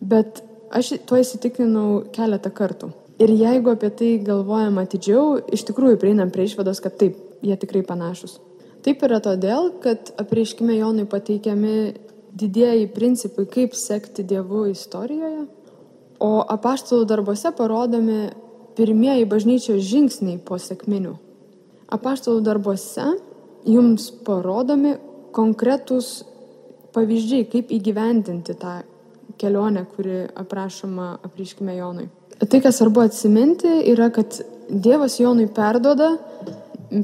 Bet 0.00 0.42
aš 0.74 0.96
tuo 1.06 1.20
įsitikinau 1.20 2.02
keletą 2.12 2.52
kartų. 2.52 2.90
Ir 3.20 3.32
jeigu 3.36 3.72
apie 3.72 3.90
tai 3.92 4.10
galvojam 4.24 4.78
atidžiau, 4.80 5.38
iš 5.52 5.66
tikrųjų 5.68 5.98
prieinam 6.00 6.32
prie 6.32 6.46
išvados, 6.48 6.80
kad 6.80 6.96
taip, 7.00 7.18
jie 7.42 7.56
tikrai 7.60 7.82
panašus. 7.86 8.38
Taip 8.84 9.02
yra 9.04 9.20
todėl, 9.20 9.74
kad 9.82 10.12
apreiškime 10.20 10.78
Jonui 10.78 11.04
pateikiami 11.08 11.74
didieji 12.36 12.86
principai, 12.94 13.44
kaip 13.50 13.74
sekti 13.76 14.24
Dievu 14.24 14.64
istorijoje, 14.70 15.44
o 16.20 16.30
apaštalų 16.54 17.08
darbuose 17.08 17.52
parodomi 17.56 18.30
pirmieji 18.76 19.26
bažnyčios 19.28 19.82
žingsniai 19.84 20.38
po 20.44 20.56
sėkminių. 20.60 21.16
Apaštalų 21.92 22.44
darbuose 22.46 23.06
jums 23.68 24.08
parodomi 24.24 24.94
konkretūs 25.36 26.20
pavyzdžiai, 26.94 27.48
kaip 27.50 27.72
įgyvendinti 27.74 28.56
tą 28.58 28.80
kelionę, 29.40 29.84
kuri 29.94 30.24
aprašoma 30.40 31.12
apreiškime 31.26 31.76
Jonui. 31.76 32.08
Tai, 32.40 32.60
kas 32.64 32.80
svarbu 32.80 33.04
atsiminti, 33.04 33.68
yra, 33.92 34.08
kad 34.14 34.38
Dievas 34.70 35.18
Jonui 35.20 35.48
perdoda 35.52 36.14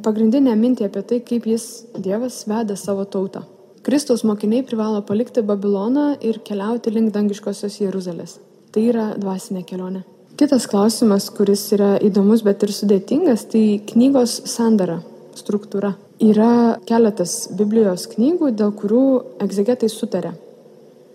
pagrindinę 0.03 0.55
mintį 0.59 0.89
apie 0.89 1.03
tai, 1.07 1.21
kaip 1.23 1.47
jis 1.47 1.87
Dievas 1.95 2.43
veda 2.51 2.77
savo 2.77 3.05
tautą. 3.05 3.45
Kristaus 3.87 4.25
mokiniai 4.27 4.65
privalo 4.67 5.03
palikti 5.07 5.45
Babiloną 5.47 6.17
ir 6.27 6.41
keliauti 6.43 6.91
link 6.91 7.13
dangiškosios 7.15 7.79
Jeruzalės. 7.79 8.41
Tai 8.75 8.83
yra 8.83 9.13
dvasinė 9.15 9.63
kelionė. 9.69 10.03
Kitas 10.37 10.67
klausimas, 10.69 11.29
kuris 11.33 11.63
yra 11.73 11.95
įdomus, 12.03 12.43
bet 12.45 12.65
ir 12.67 12.73
sudėtingas, 12.75 13.47
tai 13.53 13.79
knygos 13.93 14.41
sandara, 14.51 14.99
struktūra. 15.39 15.95
Yra 16.21 16.77
keletas 16.89 17.47
Biblijos 17.57 18.09
knygų, 18.11 18.51
dėl 18.59 18.75
kurių 18.77 19.05
egzegetai 19.47 19.89
sutarė. 19.93 20.35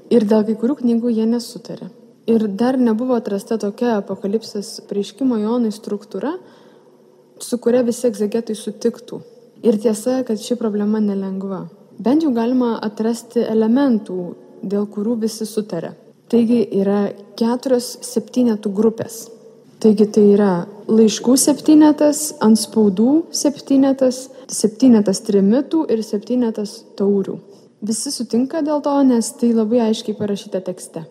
Ir 0.09 0.26
dėl 0.30 0.47
kai 0.47 0.55
kurių 0.63 0.80
knygų 0.80 1.11
jie 1.19 1.28
nesutarė. 1.30 1.91
Ir 2.32 2.47
dar 2.57 2.80
nebuvo 2.80 3.19
atrasta 3.19 3.59
tokia 3.61 3.97
apokalipsės 3.99 4.80
prieškimo 4.89 5.38
Jonui 5.41 5.76
struktūra, 5.76 6.38
su 7.44 7.58
kuria 7.62 7.82
visi 7.88 8.08
egzegetai 8.10 8.56
sutiktų. 8.58 9.22
Ir 9.62 9.78
tiesa, 9.82 10.22
kad 10.26 10.42
ši 10.42 10.58
problema 10.58 11.00
nelengva. 11.04 11.68
Bent 12.02 12.24
jau 12.26 12.32
galima 12.34 12.78
atrasti 12.82 13.44
elementų, 13.46 14.22
dėl 14.64 14.88
kurių 14.89 15.20
visi 15.26 15.46
sutarė. 15.46 15.94
Taigi 16.32 16.64
yra 16.80 17.12
keturios 17.38 17.92
septynetų 18.08 18.72
grupės. 18.74 19.26
Taigi 19.82 20.06
tai 20.14 20.24
yra 20.36 20.52
laiškų 20.88 21.36
septynetas, 21.42 22.28
ant 22.42 22.60
spaudų 22.62 23.26
septynetas, 23.36 24.28
septynetas 24.50 25.24
trimitų 25.26 25.88
ir 25.94 26.04
septynetas 26.06 26.76
taurių. 27.00 27.39
Visi 27.82 28.14
sutinka 28.14 28.62
dėl 28.62 28.84
to, 28.86 28.94
nes 29.10 29.32
tai 29.42 29.50
labai 29.58 29.82
aiškiai 29.88 30.18
parašyta 30.18 30.62
tekste. 30.62 31.04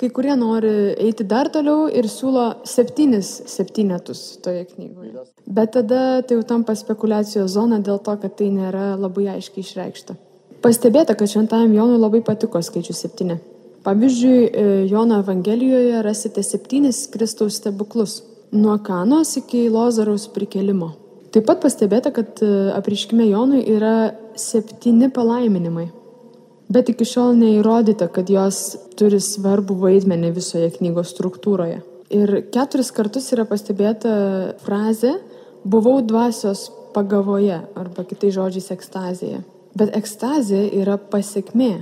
Kai 0.00 0.08
kurie 0.16 0.32
nori 0.32 0.70
eiti 0.96 1.26
dar 1.28 1.50
toliau 1.52 1.82
ir 1.92 2.06
siūlo 2.08 2.44
septynis 2.64 3.28
septynetus 3.52 4.38
toje 4.40 4.62
knygoje. 4.70 5.26
Bet 5.44 5.74
tada 5.74 6.22
tai 6.24 6.38
jau 6.38 6.44
tampa 6.48 6.72
spekulacijos 6.72 7.52
zona 7.52 7.82
dėl 7.84 7.98
to, 8.06 8.14
kad 8.22 8.32
tai 8.38 8.48
nėra 8.54 8.94
labai 8.96 9.26
aiškiai 9.34 9.60
išreikšta. 9.60 10.16
Pastebėta, 10.64 11.12
kad 11.12 11.28
šventajam 11.28 11.76
Jonui 11.76 12.00
labai 12.00 12.22
patiko 12.24 12.62
skaičius 12.64 13.04
septyni. 13.04 13.36
Pavyzdžiui, 13.84 14.40
e, 14.40 14.64
Jono 14.88 15.20
Evangelijoje 15.20 16.00
rasite 16.04 16.44
septynis 16.48 17.04
Kristaus 17.12 17.60
stebuklus- 17.60 18.22
nuo 18.62 18.78
Kanos 18.78 19.36
iki 19.36 19.68
Lozaraus 19.68 20.28
prikelimo. 20.32 20.92
Taip 21.30 21.44
pat 21.44 21.60
pastebėta, 21.60 22.12
kad 22.12 22.40
e, 22.40 22.72
apriškime 22.72 23.28
Jonui 23.28 23.66
yra 23.68 24.14
septyni 24.34 25.12
palaiminimai 25.12 25.90
bet 26.70 26.90
iki 26.92 27.06
šiol 27.06 27.34
neįrodyta, 27.38 28.08
kad 28.14 28.30
jos 28.30 28.78
turi 28.98 29.20
svarbų 29.22 29.76
vaidmenį 29.84 30.32
visoje 30.36 30.70
knygos 30.78 31.12
struktūroje. 31.14 31.80
Ir 32.10 32.32
keturis 32.50 32.90
kartus 32.94 33.28
yra 33.34 33.44
pastebėta 33.46 34.12
frazė 34.64 35.14
buvau 35.62 36.00
dvasios 36.02 36.68
pagavoje 36.94 37.60
arba 37.78 38.04
kitai 38.06 38.32
žodžiais 38.34 38.72
ekstazėje. 38.74 39.44
Bet 39.78 39.94
ekstazė 39.94 40.64
yra 40.80 40.96
pasiekmė. 40.98 41.74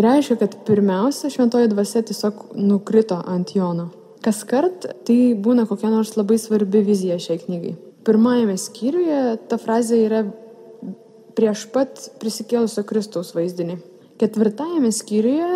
Reiškia, 0.00 0.36
kad 0.40 0.58
pirmiausia 0.68 1.30
šventoji 1.32 1.70
dvasia 1.72 2.02
tiesiog 2.06 2.50
nukrito 2.56 3.18
ant 3.28 3.54
Jono. 3.56 3.88
Kas 4.24 4.42
kart 4.48 4.84
tai 5.08 5.32
būna 5.36 5.66
kokia 5.68 5.90
nors 5.92 6.12
labai 6.16 6.36
svarbi 6.40 6.82
vizija 6.84 7.16
šiai 7.20 7.40
knygai. 7.40 7.74
Pirmajame 8.04 8.56
skyriuje 8.60 9.20
ta 9.48 9.56
frazė 9.60 10.00
yra 10.04 10.22
prieš 11.36 11.66
pat 11.72 12.04
prisikėlusio 12.20 12.84
Kristaus 12.88 13.32
vaizdinį. 13.36 13.78
Ketvirtajame 14.20 14.90
skyriuje 14.92 15.46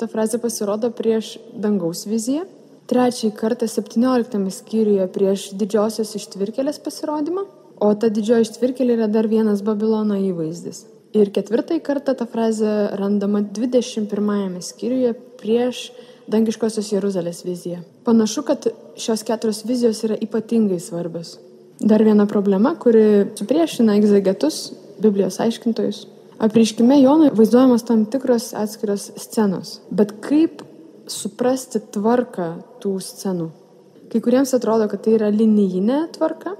ta 0.00 0.08
frazė 0.10 0.40
pasirodo 0.42 0.90
prieš 0.92 1.38
dangaus 1.56 2.04
viziją. 2.08 2.44
Trečiąjį 2.90 3.30
kartą 3.38 3.68
17 3.70 4.50
skyriuje 4.52 5.06
prieš 5.14 5.46
didžiosios 5.56 6.12
ištvirkelės 6.18 6.82
pasirodymą. 6.84 7.46
O 7.80 7.94
ta 7.96 8.10
didžioji 8.12 8.44
ištvirkelė 8.48 8.98
yra 8.98 9.08
dar 9.08 9.28
vienas 9.30 9.62
Babilono 9.64 10.18
įvaizdis. 10.20 10.82
Ir 11.16 11.32
ketvirtąjį 11.34 11.80
kartą 11.86 12.14
ta 12.18 12.26
frazė 12.28 12.74
randama 13.00 13.40
21 13.40 14.60
skyriuje 14.68 15.14
prieš 15.40 15.86
dangiškosios 16.30 16.92
Jeruzalės 16.92 17.40
viziją. 17.46 17.80
Panašu, 18.04 18.44
kad 18.46 18.68
šios 19.00 19.24
keturios 19.26 19.64
vizijos 19.64 20.04
yra 20.04 20.20
ypatingai 20.20 20.78
svarbios. 20.82 21.38
Dar 21.80 22.04
viena 22.04 22.28
problema, 22.28 22.76
kuri 22.76 23.32
supriešina 23.38 23.96
egzegetus, 23.96 24.66
Biblijos 25.00 25.40
aiškintojus. 25.40 26.04
Apriškime 26.40 26.96
Jonui 27.02 27.28
vaizduojamas 27.36 27.82
tam 27.84 28.06
tikros 28.08 28.54
atskiros 28.56 29.10
scenos. 29.20 29.74
Bet 29.92 30.14
kaip 30.24 30.62
suprasti 31.10 31.82
tvarką 31.92 32.54
tų 32.80 32.94
scenų? 33.04 33.50
Kai 34.10 34.22
kuriems 34.24 34.54
atrodo, 34.56 34.86
kad 34.88 35.04
tai 35.04 35.18
yra 35.18 35.28
linijinė 35.34 36.06
tvarka. 36.16 36.56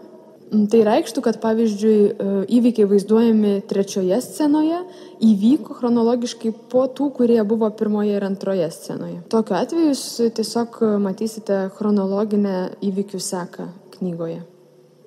Tai 0.50 0.80
reikštų, 0.84 1.22
kad 1.22 1.38
pavyzdžiui 1.40 1.96
e, 1.96 2.28
įvykiai 2.58 2.88
vaizduojami 2.90 3.52
trečioje 3.70 4.16
scenoje 4.26 4.80
įvyko 5.22 5.78
chronologiškai 5.78 6.50
po 6.72 6.84
tų, 6.90 7.12
kurie 7.16 7.38
buvo 7.46 7.70
pirmoje 7.70 8.16
ir 8.18 8.26
antroje 8.26 8.66
scenoje. 8.74 9.20
Tokiu 9.30 9.56
atveju 9.62 9.92
jūs 9.92 10.06
tiesiog 10.36 10.80
matysite 11.06 11.68
chronologinę 11.78 12.56
įvykių 12.82 13.22
seką 13.22 13.68
knygoje. 13.96 14.42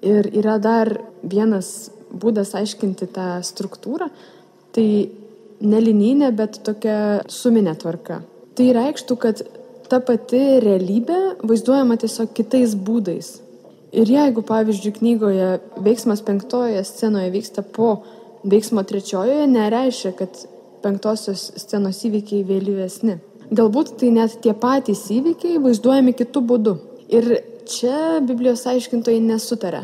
Ir 0.02 0.32
yra 0.32 0.56
dar 0.64 0.96
vienas 1.22 1.92
būdas 2.10 2.56
aiškinti 2.58 3.12
tą 3.12 3.36
struktūrą, 3.44 4.10
tai 4.76 4.88
nelinijinė, 5.64 6.32
bet 6.36 6.60
tokia 6.66 6.98
suminė 7.32 7.76
tvarka. 7.80 8.22
Tai 8.58 8.68
reikštų, 8.78 9.18
kad 9.22 9.44
ta 9.90 10.00
pati 10.04 10.42
realybė 10.64 11.20
vaizduojama 11.46 11.98
tiesiog 12.02 12.34
kitais 12.38 12.76
būdais. 12.76 13.36
Ir 13.94 14.10
jeigu, 14.10 14.42
pavyzdžiui, 14.46 14.96
knygoje 14.98 15.50
veiksmas 15.86 16.24
penktojoje 16.26 16.82
scenoje 16.88 17.30
vyksta 17.34 17.62
po 17.62 18.00
veiksmo 18.44 18.82
trečiojoje, 18.90 19.46
nereiškia, 19.52 20.14
kad 20.18 20.40
penktosios 20.84 21.52
scenos 21.62 22.02
įvykiai 22.10 22.44
vėlyvesni. 22.48 23.20
Galbūt 23.54 23.96
tai 24.02 24.10
net 24.16 24.40
tie 24.42 24.56
patys 24.58 25.06
įvykiai 25.14 25.62
vaizduojami 25.62 26.16
kitų 26.18 26.42
būdų. 26.50 26.76
Ir 27.14 27.30
čia 27.70 28.20
Biblijos 28.26 28.66
aiškintojai 28.70 29.22
nesutarė. 29.24 29.84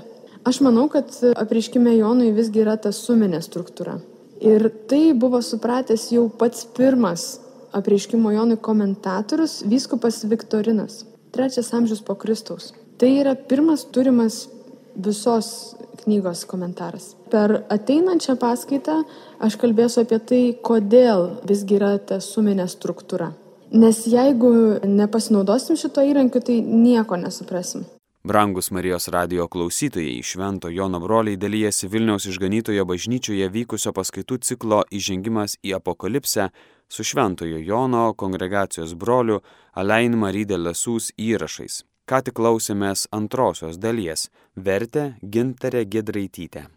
Aš 0.49 0.61
manau, 0.65 0.87
kad 0.89 1.13
apriškime 1.37 1.93
Jonui 1.97 2.31
visgi 2.33 2.63
yra 2.63 2.79
ta 2.81 2.91
suminė 2.95 3.43
struktūra. 3.45 3.99
Ir 4.39 4.69
tai 4.87 5.13
buvo 5.13 5.41
supratęs 5.43 6.09
jau 6.13 6.29
pats 6.31 6.63
pirmas 6.77 7.39
apriškimo 7.75 8.31
Jonui 8.31 8.57
komentatorius, 8.57 9.59
vyskupas 9.67 10.23
Viktorinas, 10.23 11.03
trečias 11.31 11.73
amžius 11.73 12.01
po 12.01 12.15
Kristaus. 12.15 12.71
Tai 12.97 13.09
yra 13.19 13.35
pirmas 13.35 13.83
turimas 13.91 14.47
visos 14.95 15.75
knygos 16.03 16.45
komentaras. 16.47 17.13
Per 17.31 17.63
ateinančią 17.69 18.35
paskaitą 18.39 19.03
aš 19.43 19.59
kalbėsiu 19.59 20.03
apie 20.03 20.19
tai, 20.19 20.41
kodėl 20.63 21.27
visgi 21.47 21.77
yra 21.77 21.97
ta 21.99 22.19
suminė 22.23 22.67
struktūra. 22.71 23.33
Nes 23.69 24.01
jeigu 24.09 24.79
nepasinaudosim 24.87 25.77
šito 25.77 26.01
įrankiu, 26.01 26.41
tai 26.41 26.61
nieko 26.63 27.19
nesuprasim. 27.19 27.85
Brangus 28.23 28.71
Marijos 28.71 29.07
radio 29.07 29.47
klausytojai, 29.47 30.23
Švento 30.23 30.69
Jono 30.69 30.99
broliai 30.99 31.37
dalyjasi 31.37 31.87
Vilniaus 31.87 32.25
išganytojo 32.27 32.83
bažnyčioje 32.85 33.47
vykusio 33.47 33.93
paskaitų 33.95 34.37
ciklo 34.43 34.81
Įžengimas 34.91 35.55
į 35.63 35.77
apokalipsę 35.77 36.49
su 36.91 37.05
Šventojo 37.07 37.61
Jono 37.63 38.09
kongregacijos 38.19 38.97
broliu 38.99 39.39
Alein 39.71 40.19
Marydė 40.19 40.59
Lasūs 40.59 41.13
įrašais. 41.15 41.85
Ką 42.03 42.19
tik 42.25 42.35
klausėmės 42.35 43.07
antrosios 43.15 43.79
dalies- 43.79 44.27
vertė 44.67 45.15
Gintarė 45.23 45.85
Gedraitytė. 45.85 46.67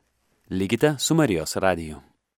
Likite 0.51 0.95
su 0.99 1.15
Marijos 1.15 1.57
radiju. 1.57 2.12